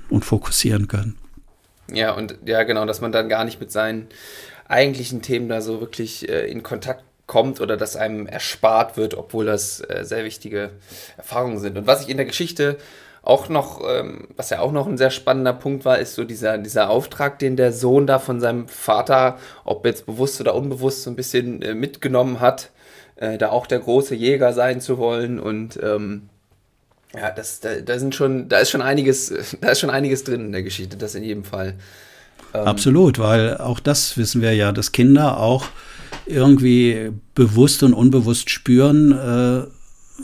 [0.09, 1.17] und fokussieren können.
[1.93, 4.07] Ja, und ja, genau, dass man dann gar nicht mit seinen
[4.73, 9.47] eigentlichen Themen da so wirklich äh, in Kontakt kommt oder dass einem erspart wird, obwohl
[9.47, 10.71] das äh, sehr wichtige
[11.17, 11.79] Erfahrungen sind.
[11.79, 12.79] Und was ich in der Geschichte
[13.23, 16.59] auch noch, ähm, was ja auch noch ein sehr spannender Punkt war, ist so dieser,
[16.59, 21.11] dieser Auftrag, den der Sohn da von seinem Vater, ob jetzt bewusst oder unbewusst, so
[21.11, 22.71] ein bisschen äh, mitgenommen hat,
[23.17, 25.39] äh, da auch der große Jäger sein zu wollen.
[25.39, 26.29] Und ähm,
[27.15, 30.47] ja, das, da, da sind schon, da ist schon einiges, da ist schon einiges drin
[30.47, 31.75] in der Geschichte, das in jedem Fall.
[32.55, 35.67] Ähm, Absolut, weil auch das wissen wir ja, dass Kinder auch
[36.27, 39.67] irgendwie bewusst und unbewusst spüren, äh,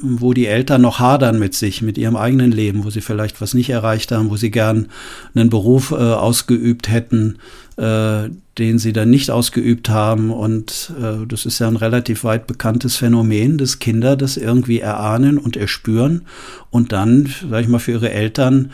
[0.00, 3.54] wo die Eltern noch hadern mit sich, mit ihrem eigenen Leben, wo sie vielleicht was
[3.54, 4.88] nicht erreicht haben, wo sie gern
[5.34, 7.38] einen Beruf äh, ausgeübt hätten,
[7.76, 10.30] äh, den sie dann nicht ausgeübt haben.
[10.30, 15.38] Und äh, das ist ja ein relativ weit bekanntes Phänomen, dass Kinder das irgendwie erahnen
[15.38, 16.26] und erspüren
[16.70, 18.70] und dann, sag ich mal, für ihre Eltern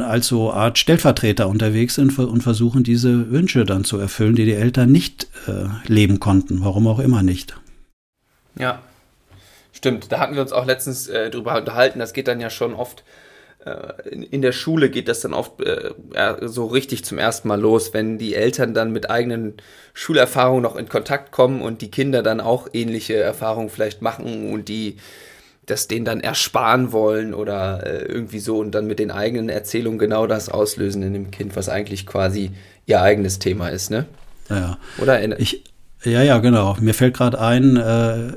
[0.00, 4.54] als so Art Stellvertreter unterwegs sind und versuchen, diese Wünsche dann zu erfüllen, die die
[4.54, 7.56] Eltern nicht äh, leben konnten, warum auch immer nicht.
[8.56, 8.80] Ja,
[9.78, 12.00] Stimmt, da hatten wir uns auch letztens äh, drüber unterhalten.
[12.00, 13.04] Das geht dann ja schon oft
[13.64, 15.92] äh, in, in, der Schule geht das dann oft äh,
[16.40, 19.54] so richtig zum ersten Mal los, wenn die Eltern dann mit eigenen
[19.94, 24.68] Schulerfahrungen noch in Kontakt kommen und die Kinder dann auch ähnliche Erfahrungen vielleicht machen und
[24.68, 24.96] die
[25.70, 29.98] das denen dann ersparen wollen oder äh, irgendwie so und dann mit den eigenen Erzählungen
[29.98, 32.50] genau das auslösen in dem Kind, was eigentlich quasi
[32.86, 34.06] ihr eigenes Thema ist, ne?
[34.48, 34.78] Ja.
[34.98, 35.64] Oder ich,
[36.04, 36.76] ja, ja, genau.
[36.80, 38.32] Mir fällt gerade ein, äh,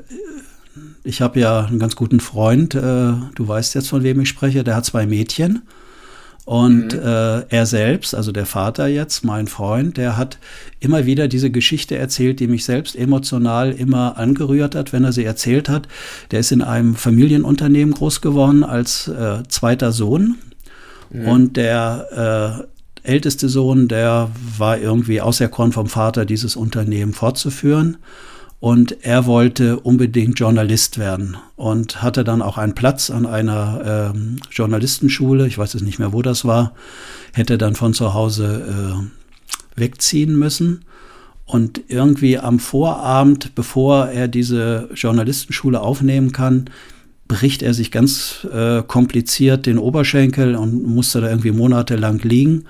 [1.04, 4.64] ich habe ja einen ganz guten Freund, äh, du weißt jetzt, von wem ich spreche,
[4.64, 5.62] der hat zwei Mädchen.
[6.44, 7.02] Und mhm.
[7.02, 10.38] äh, er selbst, also der Vater jetzt, mein Freund, der hat
[10.80, 15.24] immer wieder diese Geschichte erzählt, die mich selbst emotional immer angerührt hat, wenn er sie
[15.24, 15.86] erzählt hat.
[16.32, 20.36] Der ist in einem Familienunternehmen groß geworden als äh, zweiter Sohn.
[21.10, 21.28] Mhm.
[21.28, 22.66] Und der
[23.04, 27.98] äh, älteste Sohn, der war irgendwie auserkoren vom Vater, dieses Unternehmen fortzuführen.
[28.62, 34.36] Und er wollte unbedingt Journalist werden und hatte dann auch einen Platz an einer ähm,
[34.52, 36.72] Journalistenschule, ich weiß jetzt nicht mehr, wo das war,
[37.32, 39.02] hätte dann von zu Hause
[39.74, 40.84] äh, wegziehen müssen.
[41.44, 46.66] Und irgendwie am Vorabend, bevor er diese Journalistenschule aufnehmen kann,
[47.26, 52.66] bricht er sich ganz äh, kompliziert den Oberschenkel und musste da irgendwie monatelang liegen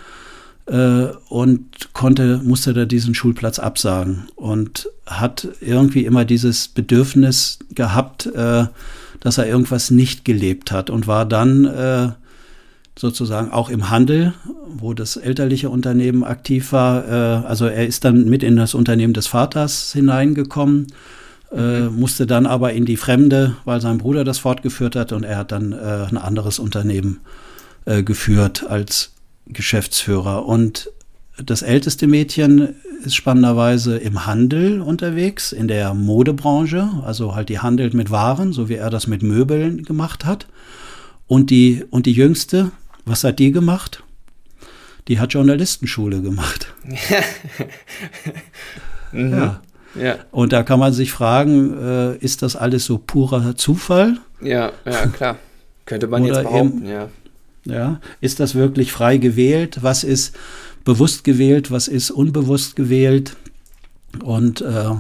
[0.65, 8.67] und konnte, musste da diesen Schulplatz absagen und hat irgendwie immer dieses Bedürfnis gehabt, äh,
[9.21, 12.09] dass er irgendwas nicht gelebt hat und war dann äh,
[12.99, 14.35] sozusagen auch im Handel,
[14.67, 17.09] wo das elterliche Unternehmen aktiv war.
[17.09, 20.89] Äh, also er ist dann mit in das Unternehmen des Vaters hineingekommen,
[21.53, 25.39] äh, musste dann aber in die Fremde, weil sein Bruder das fortgeführt hat und er
[25.39, 27.21] hat dann äh, ein anderes Unternehmen
[27.85, 29.12] äh, geführt als
[29.47, 30.47] Geschäftsführer.
[30.47, 30.91] Und
[31.39, 32.75] das älteste Mädchen
[33.05, 38.69] ist spannenderweise im Handel unterwegs, in der Modebranche, also halt die handelt mit Waren, so
[38.69, 40.47] wie er das mit Möbeln gemacht hat.
[41.27, 42.71] Und die, und die jüngste,
[43.05, 44.03] was hat die gemacht?
[45.09, 46.73] Die hat Journalistenschule gemacht.
[49.13, 49.33] mhm.
[49.33, 49.63] ja.
[50.01, 50.17] ja.
[50.31, 54.19] Und da kann man sich fragen, äh, ist das alles so purer Zufall?
[54.41, 55.39] Ja, ja, klar.
[55.87, 57.09] Könnte man Oder jetzt behaupten, eben, ja.
[57.65, 59.79] Ja, ist das wirklich frei gewählt?
[59.83, 60.35] Was ist
[60.85, 61.71] bewusst gewählt?
[61.71, 63.37] Was ist unbewusst gewählt?
[64.23, 64.91] Und äh,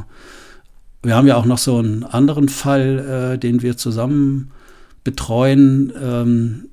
[1.02, 4.52] wir haben ja auch noch so einen anderen Fall, äh, den wir zusammen
[5.04, 6.68] betreuen, ähm,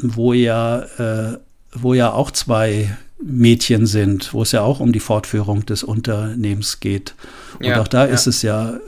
[0.00, 1.38] wo ja, äh,
[1.72, 6.80] wo ja auch zwei Mädchen sind, wo es ja auch um die Fortführung des Unternehmens
[6.80, 7.14] geht.
[7.58, 8.12] Und ja, auch da ja.
[8.12, 8.80] ist es ja äh,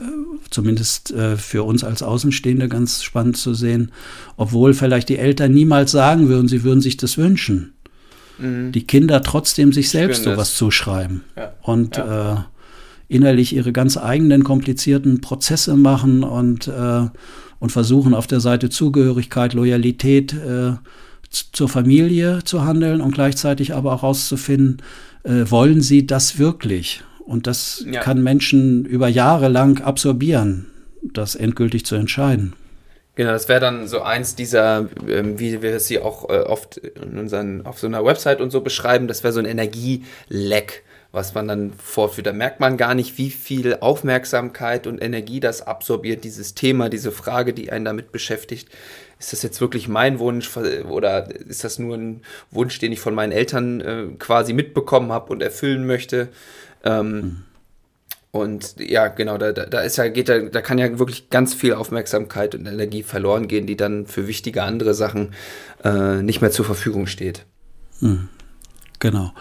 [0.49, 3.91] zumindest äh, für uns als Außenstehende ganz spannend zu sehen,
[4.35, 7.73] obwohl vielleicht die Eltern niemals sagen würden, sie würden sich das wünschen.
[8.37, 8.71] Mhm.
[8.71, 11.53] Die Kinder trotzdem sich selbst sowas zuschreiben ja.
[11.61, 12.35] und Äh,
[13.07, 17.05] innerlich ihre ganz eigenen komplizierten Prozesse machen und, äh,
[17.59, 20.73] und versuchen auf der Seite Zugehörigkeit, Loyalität äh,
[21.29, 24.81] zur Familie zu handeln und gleichzeitig aber auch herauszufinden,
[25.23, 27.03] äh, wollen sie das wirklich?
[27.27, 27.99] Und das ja.
[27.99, 30.67] kann Menschen über Jahre lang absorbieren,
[31.01, 32.53] das endgültig zu entscheiden.
[33.15, 37.17] Genau, das wäre dann so eins dieser, ähm, wie wir sie auch äh, oft in
[37.17, 41.49] unseren, auf so einer Website und so beschreiben, das wäre so ein Energieleck, was man
[41.49, 42.27] dann vorführt.
[42.27, 47.11] Da merkt man gar nicht, wie viel Aufmerksamkeit und Energie das absorbiert, dieses Thema, diese
[47.11, 48.69] Frage, die einen damit beschäftigt.
[49.19, 52.21] Ist das jetzt wirklich mein Wunsch oder ist das nur ein
[52.51, 56.29] Wunsch, den ich von meinen Eltern äh, quasi mitbekommen habe und erfüllen möchte?
[56.83, 57.43] Ähm, mhm.
[58.31, 61.73] Und ja, genau, da, da ist ja, geht da, da kann ja wirklich ganz viel
[61.73, 65.33] Aufmerksamkeit und Energie verloren gehen, die dann für wichtige andere Sachen
[65.83, 67.45] äh, nicht mehr zur Verfügung steht.
[67.99, 68.29] Mhm.
[68.99, 69.33] Genau.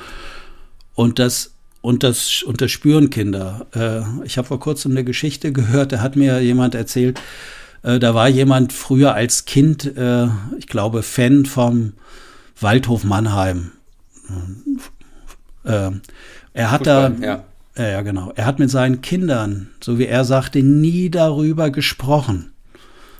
[0.94, 3.66] Und das und das, und das spüren Kinder.
[3.74, 7.20] Äh, ich habe vor kurzem eine Geschichte gehört, da hat mir jemand erzählt,
[7.86, 10.26] Äh, da war jemand früher als Kind, äh,
[10.58, 11.92] ich glaube, Fan vom
[12.60, 13.72] Waldhof Mannheim.
[16.56, 17.44] Er hat Fußball, da,
[17.76, 17.90] ja.
[17.90, 18.32] ja, genau.
[18.34, 22.54] Er hat mit seinen Kindern, so wie er sagte, nie darüber gesprochen.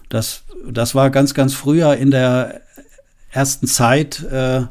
[0.09, 2.63] Das, das war ganz, ganz früher in der
[3.31, 4.63] ersten Zeit äh,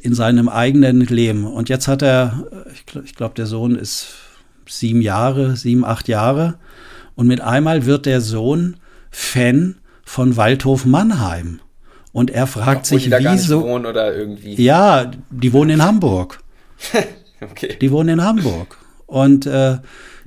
[0.00, 1.44] in seinem eigenen Leben.
[1.44, 4.14] Und jetzt hat er, ich, ich glaube, der Sohn ist
[4.66, 6.54] sieben Jahre, sieben, acht Jahre.
[7.16, 8.78] Und mit einmal wird der Sohn
[9.10, 11.60] Fan von Waldhof Mannheim.
[12.12, 13.66] Und er fragt Obwohl sich, die da wieso.
[13.66, 14.54] Oder irgendwie.
[14.54, 16.40] Ja, die wohnen in Hamburg.
[17.50, 17.76] okay.
[17.80, 18.78] Die wohnen in Hamburg.
[19.06, 19.78] Und äh,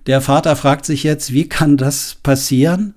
[0.07, 2.95] der Vater fragt sich jetzt, wie kann das passieren?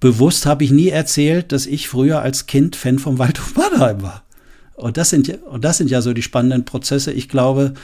[0.00, 4.24] Bewusst habe ich nie erzählt, dass ich früher als Kind Fan vom Waldhof Mannheim war.
[4.74, 7.12] Und das sind, und das sind ja so die spannenden Prozesse.
[7.12, 7.74] Ich glaube,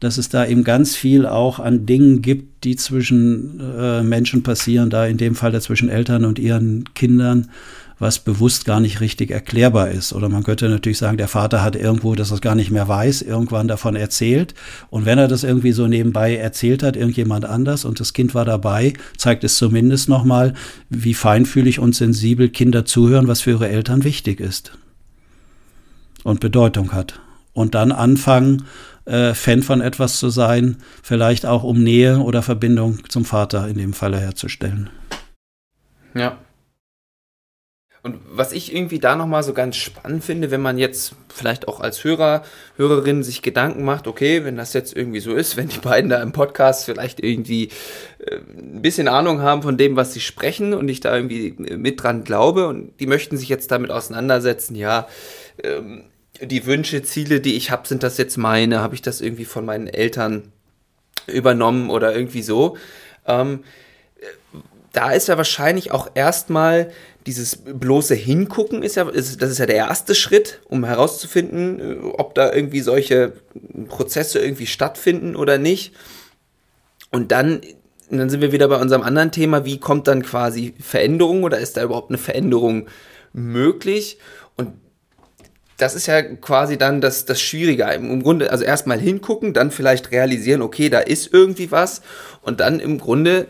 [0.00, 4.90] dass es da eben ganz viel auch an Dingen gibt, die zwischen äh, Menschen passieren,
[4.90, 7.50] da in dem Fall zwischen Eltern und ihren Kindern,
[7.98, 10.12] was bewusst gar nicht richtig erklärbar ist.
[10.12, 12.86] Oder man könnte natürlich sagen, der Vater hat irgendwo, dass er es gar nicht mehr
[12.86, 14.54] weiß, irgendwann davon erzählt.
[14.90, 18.44] Und wenn er das irgendwie so nebenbei erzählt hat, irgendjemand anders und das Kind war
[18.44, 20.54] dabei, zeigt es zumindest nochmal,
[20.88, 24.72] wie feinfühlig und sensibel Kinder zuhören, was für ihre Eltern wichtig ist
[26.24, 27.20] und Bedeutung hat.
[27.52, 28.64] Und dann anfangen,
[29.04, 33.78] äh, Fan von etwas zu sein, vielleicht auch um Nähe oder Verbindung zum Vater in
[33.78, 34.90] dem Falle herzustellen.
[36.14, 36.38] Ja.
[38.08, 41.78] Und was ich irgendwie da nochmal so ganz spannend finde, wenn man jetzt vielleicht auch
[41.78, 42.42] als Hörer,
[42.78, 46.22] Hörerin sich Gedanken macht, okay, wenn das jetzt irgendwie so ist, wenn die beiden da
[46.22, 47.68] im Podcast vielleicht irgendwie
[48.18, 52.02] äh, ein bisschen Ahnung haben von dem, was sie sprechen und ich da irgendwie mit
[52.02, 55.06] dran glaube und die möchten sich jetzt damit auseinandersetzen, ja,
[55.62, 56.04] ähm,
[56.40, 58.80] die Wünsche, Ziele, die ich habe, sind das jetzt meine?
[58.80, 60.52] Habe ich das irgendwie von meinen Eltern
[61.26, 62.78] übernommen oder irgendwie so?
[63.26, 63.64] Ähm,
[64.92, 66.90] da ist ja wahrscheinlich auch erstmal
[67.28, 71.96] dieses bloße Hingucken ist ja, ist, das ist ja der erste Schritt, um herauszufinden, äh,
[72.16, 73.34] ob da irgendwie solche
[73.88, 75.94] Prozesse irgendwie stattfinden oder nicht.
[77.12, 77.60] Und dann,
[78.10, 81.76] dann sind wir wieder bei unserem anderen Thema, wie kommt dann quasi Veränderung oder ist
[81.76, 82.86] da überhaupt eine Veränderung
[83.34, 84.18] möglich?
[84.56, 84.72] Und
[85.76, 87.84] das ist ja quasi dann das, das Schwierige.
[87.92, 92.00] Im Grunde, also erstmal hingucken, dann vielleicht realisieren, okay, da ist irgendwie was
[92.40, 93.48] und dann im Grunde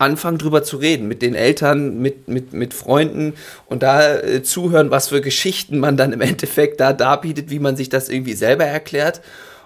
[0.00, 3.34] anfangen drüber zu reden mit den Eltern, mit, mit, mit Freunden
[3.66, 7.76] und da äh, zuhören, was für Geschichten man dann im Endeffekt da darbietet, wie man
[7.76, 9.20] sich das irgendwie selber erklärt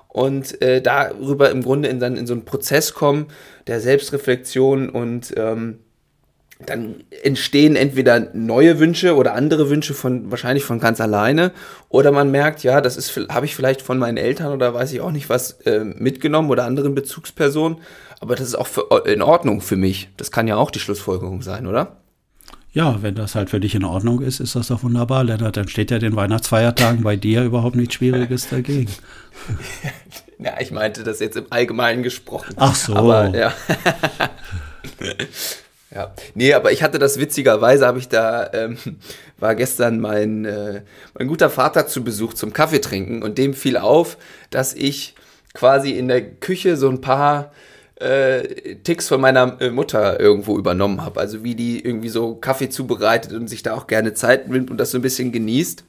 [0.09, 3.26] und äh, darüber im Grunde in, dann in so einen Prozess kommen
[3.66, 5.78] der Selbstreflexion und ähm,
[6.61, 11.52] dann entstehen entweder neue Wünsche oder andere Wünsche von wahrscheinlich von ganz alleine
[11.88, 15.00] oder man merkt, ja, das ist habe ich vielleicht von meinen Eltern oder weiß ich
[15.00, 17.78] auch nicht was äh, mitgenommen oder anderen Bezugspersonen,
[18.20, 20.11] aber das ist auch für, in Ordnung für mich.
[20.16, 21.96] Das kann ja auch die Schlussfolgerung sein, oder?
[22.72, 25.57] Ja, wenn das halt für dich in Ordnung ist, ist das doch wunderbar, Lennart.
[25.57, 28.90] Dann steht ja den Weihnachtsfeiertagen bei dir überhaupt nichts Schwieriges dagegen.
[30.40, 32.55] ja, ich meinte das jetzt im Allgemeinen gesprochen.
[32.57, 32.96] Ach so.
[32.96, 33.52] Aber, ja.
[35.95, 38.76] Ja, nee, aber ich hatte das witzigerweise, habe ich da, ähm,
[39.38, 40.82] war gestern mein, äh,
[41.16, 44.16] mein guter Vater zu Besuch zum Kaffee trinken und dem fiel auf,
[44.51, 45.14] dass ich
[45.55, 47.53] quasi in der Küche so ein paar
[47.97, 51.20] äh, Ticks von meiner äh, Mutter irgendwo übernommen habe.
[51.20, 54.78] Also wie die irgendwie so Kaffee zubereitet und sich da auch gerne Zeit nimmt und
[54.78, 55.84] das so ein bisschen genießt.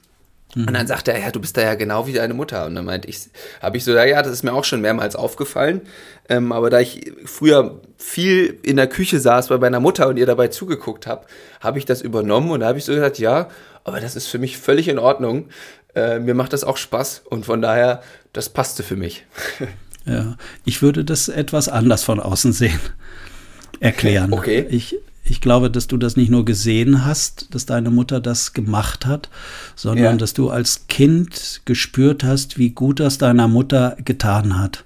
[0.56, 0.88] Und dann mhm.
[0.88, 2.66] sagte er, ja, du bist da ja genau wie deine Mutter.
[2.66, 3.20] Und dann meinte ich,
[3.62, 5.82] habe ich so, ja, ja, das ist mir auch schon mehrmals aufgefallen.
[6.30, 10.26] Ähm, aber da ich früher viel in der Küche saß bei meiner Mutter und ihr
[10.26, 11.26] dabei zugeguckt habe,
[11.60, 13.50] habe ich das übernommen und da habe ich so gesagt, ja,
[13.84, 15.50] aber das ist für mich völlig in Ordnung.
[15.94, 18.02] Äh, mir macht das auch Spaß und von daher,
[18.34, 19.26] das passte für mich.
[20.06, 22.80] Ja, ich würde das etwas anders von außen sehen,
[23.80, 24.34] erklären.
[24.34, 24.66] Okay.
[24.70, 24.96] Ich,
[25.28, 29.30] ich glaube, dass du das nicht nur gesehen hast, dass deine Mutter das gemacht hat,
[29.76, 30.16] sondern ja.
[30.16, 34.86] dass du als Kind gespürt hast, wie gut das deiner Mutter getan hat.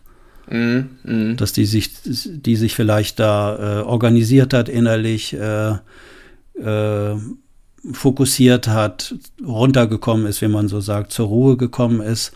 [0.49, 1.37] Mm, mm.
[1.37, 5.71] Dass die sich, die sich vielleicht da äh, organisiert hat innerlich, äh,
[6.59, 7.15] äh,
[7.91, 9.15] fokussiert hat,
[9.45, 12.33] runtergekommen ist, wie man so sagt, zur Ruhe gekommen ist.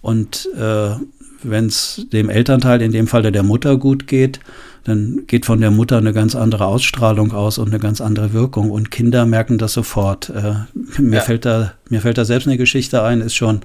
[0.00, 0.96] Und äh,
[1.42, 4.40] wenn es dem Elternteil, in dem Fall der Mutter, gut geht,
[4.84, 8.70] dann geht von der Mutter eine ganz andere Ausstrahlung aus und eine ganz andere Wirkung.
[8.70, 10.30] Und Kinder merken das sofort.
[10.30, 10.54] Äh,
[11.00, 11.22] mir, ja.
[11.22, 13.60] fällt da, mir fällt da selbst eine Geschichte ein, ist schon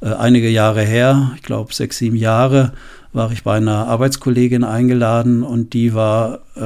[0.00, 2.72] äh, einige Jahre her, ich glaube sechs, sieben Jahre,
[3.12, 6.62] war ich bei einer Arbeitskollegin eingeladen und die war äh,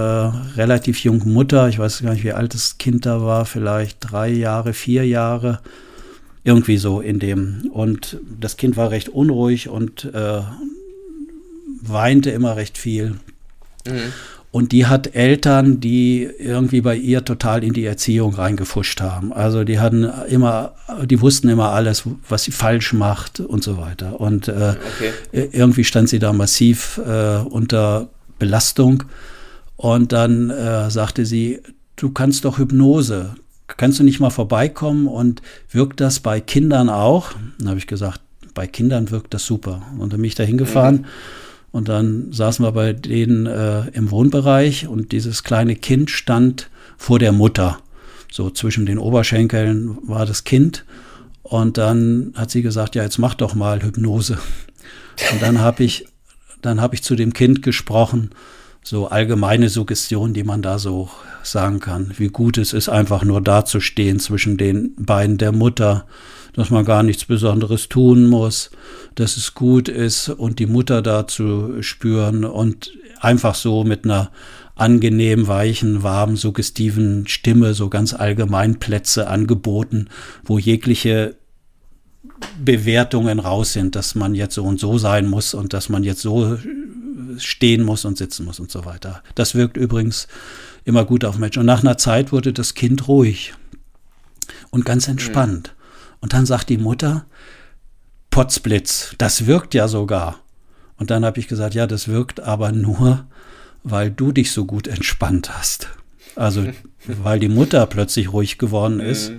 [0.56, 1.68] relativ jung Mutter.
[1.68, 5.60] Ich weiß gar nicht, wie alt das Kind da war, vielleicht drei Jahre, vier Jahre.
[6.44, 7.70] Irgendwie so in dem.
[7.72, 10.40] Und das Kind war recht unruhig und äh,
[11.80, 13.14] weinte immer recht viel.
[13.86, 14.12] Mhm.
[14.52, 19.32] Und die hat Eltern, die irgendwie bei ihr total in die Erziehung reingefuscht haben.
[19.32, 20.74] Also die hatten immer,
[21.06, 24.20] die wussten immer alles, was sie falsch macht und so weiter.
[24.20, 24.74] Und äh,
[25.30, 25.48] okay.
[25.52, 29.04] irgendwie stand sie da massiv äh, unter Belastung.
[29.76, 31.60] Und dann äh, sagte sie,
[31.96, 33.36] du kannst doch Hypnose.
[33.68, 37.32] Kannst du nicht mal vorbeikommen und wirkt das bei Kindern auch?
[37.58, 38.20] Dann habe ich gesagt,
[38.52, 39.80] bei Kindern wirkt das super.
[39.98, 40.96] Und dann bin ich da hingefahren.
[40.96, 41.06] Mhm
[41.72, 47.18] und dann saßen wir bei denen äh, im Wohnbereich und dieses kleine Kind stand vor
[47.18, 47.78] der Mutter.
[48.30, 50.84] So zwischen den Oberschenkeln war das Kind.
[51.42, 54.38] Und dann hat sie gesagt, ja, jetzt mach doch mal Hypnose.
[55.32, 56.06] Und dann habe ich,
[56.60, 58.30] dann habe ich zu dem Kind gesprochen,
[58.84, 61.08] so allgemeine Suggestion, die man da so
[61.42, 66.06] sagen kann, wie gut es ist, einfach nur dazustehen zwischen den Beinen der Mutter
[66.54, 68.70] dass man gar nichts Besonderes tun muss,
[69.14, 74.30] dass es gut ist und die Mutter da zu spüren und einfach so mit einer
[74.74, 80.08] angenehm weichen, warmen, suggestiven Stimme so ganz allgemein Plätze angeboten,
[80.44, 81.36] wo jegliche
[82.62, 86.22] Bewertungen raus sind, dass man jetzt so und so sein muss und dass man jetzt
[86.22, 86.58] so
[87.38, 89.22] stehen muss und sitzen muss und so weiter.
[89.34, 90.28] Das wirkt übrigens
[90.84, 91.60] immer gut auf Menschen.
[91.60, 93.54] Und nach einer Zeit wurde das Kind ruhig
[94.70, 95.74] und ganz entspannt.
[96.22, 97.26] Und dann sagt die Mutter,
[98.30, 100.40] Potzblitz, das wirkt ja sogar.
[100.96, 103.26] Und dann habe ich gesagt, ja, das wirkt aber nur,
[103.82, 105.88] weil du dich so gut entspannt hast.
[106.34, 106.64] Also,
[107.06, 109.32] weil die Mutter plötzlich ruhig geworden ist,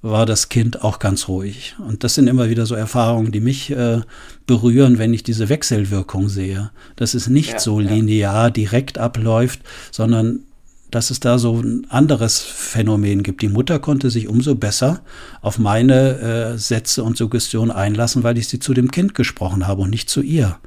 [0.00, 1.76] war das Kind auch ganz ruhig.
[1.78, 4.00] Und das sind immer wieder so Erfahrungen, die mich äh,
[4.46, 6.70] berühren, wenn ich diese Wechselwirkung sehe.
[6.96, 8.50] Dass es nicht ja, so linear ja.
[8.50, 10.44] direkt abläuft, sondern
[10.90, 13.42] dass es da so ein anderes Phänomen gibt.
[13.42, 15.02] Die Mutter konnte sich umso besser
[15.42, 16.18] auf meine
[16.54, 20.08] äh, Sätze und Suggestionen einlassen, weil ich sie zu dem Kind gesprochen habe und nicht
[20.08, 20.58] zu ihr.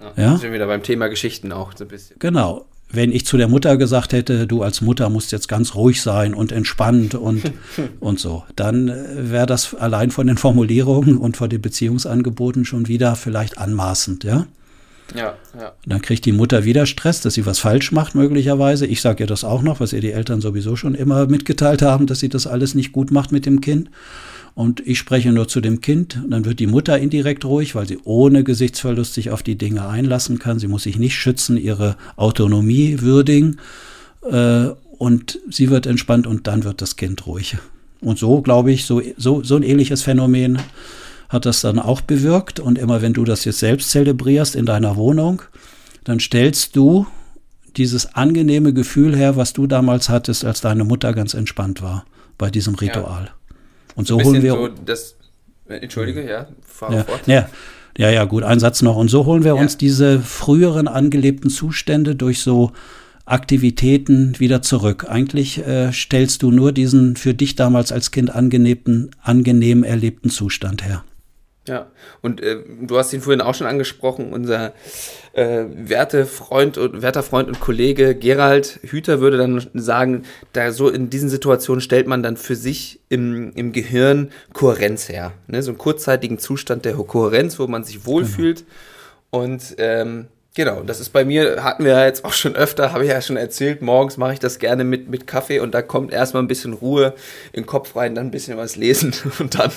[0.00, 0.36] Ja, ja?
[0.38, 2.16] Sind wieder beim Thema Geschichten auch so ein bisschen.
[2.18, 2.66] Genau.
[2.90, 6.32] Wenn ich zu der Mutter gesagt hätte, du als Mutter musst jetzt ganz ruhig sein
[6.32, 7.42] und entspannt und,
[8.00, 12.88] und so, dann äh, wäre das allein von den Formulierungen und von den Beziehungsangeboten schon
[12.88, 14.46] wieder vielleicht anmaßend, ja?
[15.14, 15.72] Ja, ja.
[15.86, 18.86] Dann kriegt die Mutter wieder Stress, dass sie was falsch macht, möglicherweise.
[18.86, 22.06] Ich sage ihr das auch noch, was ihr die Eltern sowieso schon immer mitgeteilt haben,
[22.06, 23.90] dass sie das alles nicht gut macht mit dem Kind.
[24.54, 26.20] Und ich spreche nur zu dem Kind.
[26.22, 29.88] Und dann wird die Mutter indirekt ruhig, weil sie ohne Gesichtsverlust sich auf die Dinge
[29.88, 30.58] einlassen kann.
[30.58, 33.60] Sie muss sich nicht schützen, ihre Autonomie würdigen.
[34.28, 37.56] Äh, und sie wird entspannt und dann wird das Kind ruhig.
[38.00, 40.58] Und so, glaube ich, so, so, so ein ähnliches Phänomen
[41.28, 42.60] hat das dann auch bewirkt.
[42.60, 45.42] Und immer wenn du das jetzt selbst zelebrierst in deiner Wohnung,
[46.04, 47.06] dann stellst du
[47.76, 52.04] dieses angenehme Gefühl her, was du damals hattest, als deine Mutter ganz entspannt war
[52.36, 53.24] bei diesem Ritual.
[53.24, 53.56] Ja.
[53.94, 54.52] Und so, holen wir.
[54.52, 55.16] So das,
[55.68, 57.26] Entschuldige, ja, fahr ja, fort.
[57.26, 57.48] Ja,
[57.96, 58.96] ja, ja, gut, ein Satz noch.
[58.96, 59.60] Und so holen wir ja.
[59.60, 62.72] uns diese früheren angelebten Zustände durch so
[63.24, 65.06] Aktivitäten wieder zurück.
[65.08, 70.84] Eigentlich äh, stellst du nur diesen für dich damals als Kind angenehmen, angenehm erlebten Zustand
[70.84, 71.04] her.
[71.68, 71.86] Ja,
[72.22, 74.72] und äh, du hast ihn vorhin auch schon angesprochen, unser
[75.34, 80.88] äh, werte Freund und werter Freund und Kollege Gerald Hüter würde dann sagen, da so
[80.88, 85.32] in diesen Situationen stellt man dann für sich im, im Gehirn Kohärenz her.
[85.46, 85.62] Ne?
[85.62, 88.64] So einen kurzzeitigen Zustand der Kohärenz, wo man sich wohlfühlt.
[89.30, 89.44] Genau.
[89.44, 93.04] Und ähm, Genau, das ist bei mir, hatten wir ja jetzt auch schon öfter, habe
[93.04, 96.12] ich ja schon erzählt, morgens mache ich das gerne mit, mit Kaffee und da kommt
[96.12, 97.14] erstmal ein bisschen Ruhe
[97.52, 99.70] in den Kopf rein, dann ein bisschen was lesen und dann,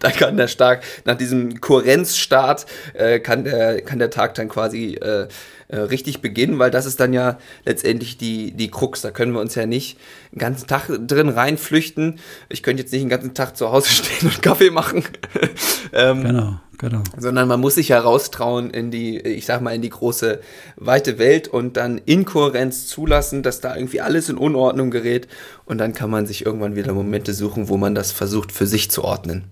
[0.00, 4.94] dann kann der stark, nach diesem Kohärenzstart, äh, kann, der, kann der Tag dann quasi
[4.94, 5.28] äh,
[5.72, 9.00] äh, richtig beginnen, weil das ist dann ja letztendlich die, die Krux.
[9.00, 9.98] Da können wir uns ja nicht
[10.30, 12.20] den ganzen Tag drin reinflüchten.
[12.50, 15.02] Ich könnte jetzt nicht den ganzen Tag zu Hause stehen und Kaffee machen.
[15.94, 17.02] ähm, genau, genau.
[17.16, 20.40] Sondern man muss sich ja raustrauen in die, ich sag mal, in die große,
[20.76, 25.28] weite Welt und dann Inkohärenz zulassen, dass da irgendwie alles in Unordnung gerät.
[25.64, 28.90] Und dann kann man sich irgendwann wieder Momente suchen, wo man das versucht für sich
[28.90, 29.44] zu ordnen.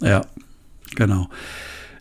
[0.00, 0.22] Ja,
[0.96, 1.28] genau.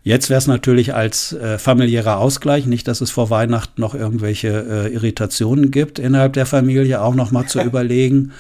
[0.03, 4.87] Jetzt wäre es natürlich als äh, familiärer Ausgleich, nicht, dass es vor Weihnachten noch irgendwelche
[4.87, 8.31] äh, Irritationen gibt innerhalb der Familie, auch noch mal zu überlegen,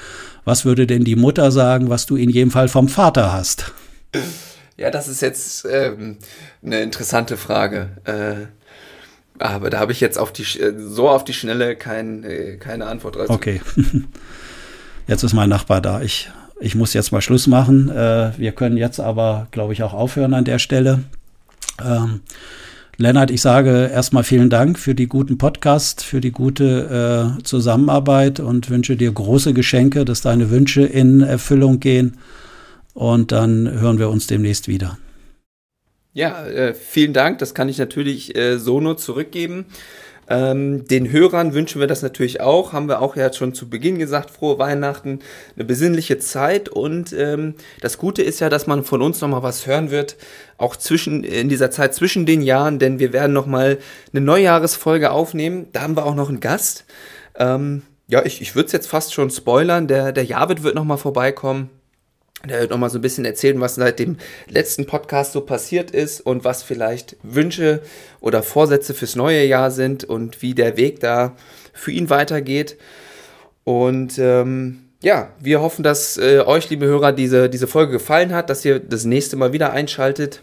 [0.45, 3.73] was würde denn die Mutter sagen, was du in jedem Fall vom Vater hast?
[4.77, 6.17] Ja, das ist jetzt ähm,
[6.63, 7.89] eine interessante Frage.
[8.05, 8.45] Äh,
[9.39, 12.85] aber da habe ich jetzt auf die, äh, so auf die Schnelle kein, äh, keine
[12.85, 13.29] Antwort drauf.
[13.29, 13.61] Okay.
[15.07, 16.01] Jetzt ist mein Nachbar da.
[16.01, 17.89] Ich, ich muss jetzt mal Schluss machen.
[17.89, 21.05] Äh, wir können jetzt aber, glaube ich, auch aufhören an der Stelle.
[21.81, 22.19] Ähm,
[22.97, 28.41] Lennart, ich sage erstmal vielen Dank für die guten Podcast, für die gute äh, Zusammenarbeit
[28.41, 32.17] und wünsche dir große Geschenke, dass deine Wünsche in Erfüllung gehen.
[32.97, 34.97] Und dann hören wir uns demnächst wieder.
[36.13, 37.37] Ja, äh, vielen Dank.
[37.37, 39.67] Das kann ich natürlich äh, so nur zurückgeben.
[40.27, 42.73] Ähm, den Hörern wünschen wir das natürlich auch.
[42.73, 45.19] Haben wir auch ja schon zu Beginn gesagt, frohe Weihnachten,
[45.55, 46.69] eine besinnliche Zeit.
[46.69, 50.15] Und ähm, das Gute ist ja, dass man von uns nochmal was hören wird,
[50.57, 53.77] auch zwischen, in dieser Zeit zwischen den Jahren, denn wir werden nochmal
[54.11, 55.67] eine Neujahresfolge aufnehmen.
[55.71, 56.85] Da haben wir auch noch einen Gast.
[57.35, 59.87] Ähm, ja, ich, ich würde es jetzt fast schon spoilern.
[59.87, 61.69] Der, der Javid wird nochmal vorbeikommen.
[62.45, 64.17] Der wird nochmal so ein bisschen erzählen, was seit dem
[64.47, 67.81] letzten Podcast so passiert ist und was vielleicht Wünsche
[68.19, 71.35] oder Vorsätze fürs neue Jahr sind und wie der Weg da
[71.73, 72.77] für ihn weitergeht.
[73.63, 78.49] Und ähm, ja, wir hoffen, dass äh, euch, liebe Hörer, diese, diese Folge gefallen hat,
[78.49, 80.41] dass ihr das nächste Mal wieder einschaltet.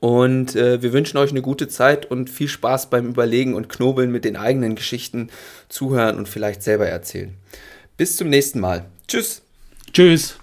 [0.00, 4.10] Und äh, wir wünschen euch eine gute Zeit und viel Spaß beim Überlegen und Knobeln
[4.10, 5.28] mit den eigenen Geschichten,
[5.68, 7.34] zuhören und vielleicht selber erzählen.
[7.96, 8.86] Bis zum nächsten Mal.
[9.06, 9.42] Tschüss.
[9.92, 10.39] Tschüss.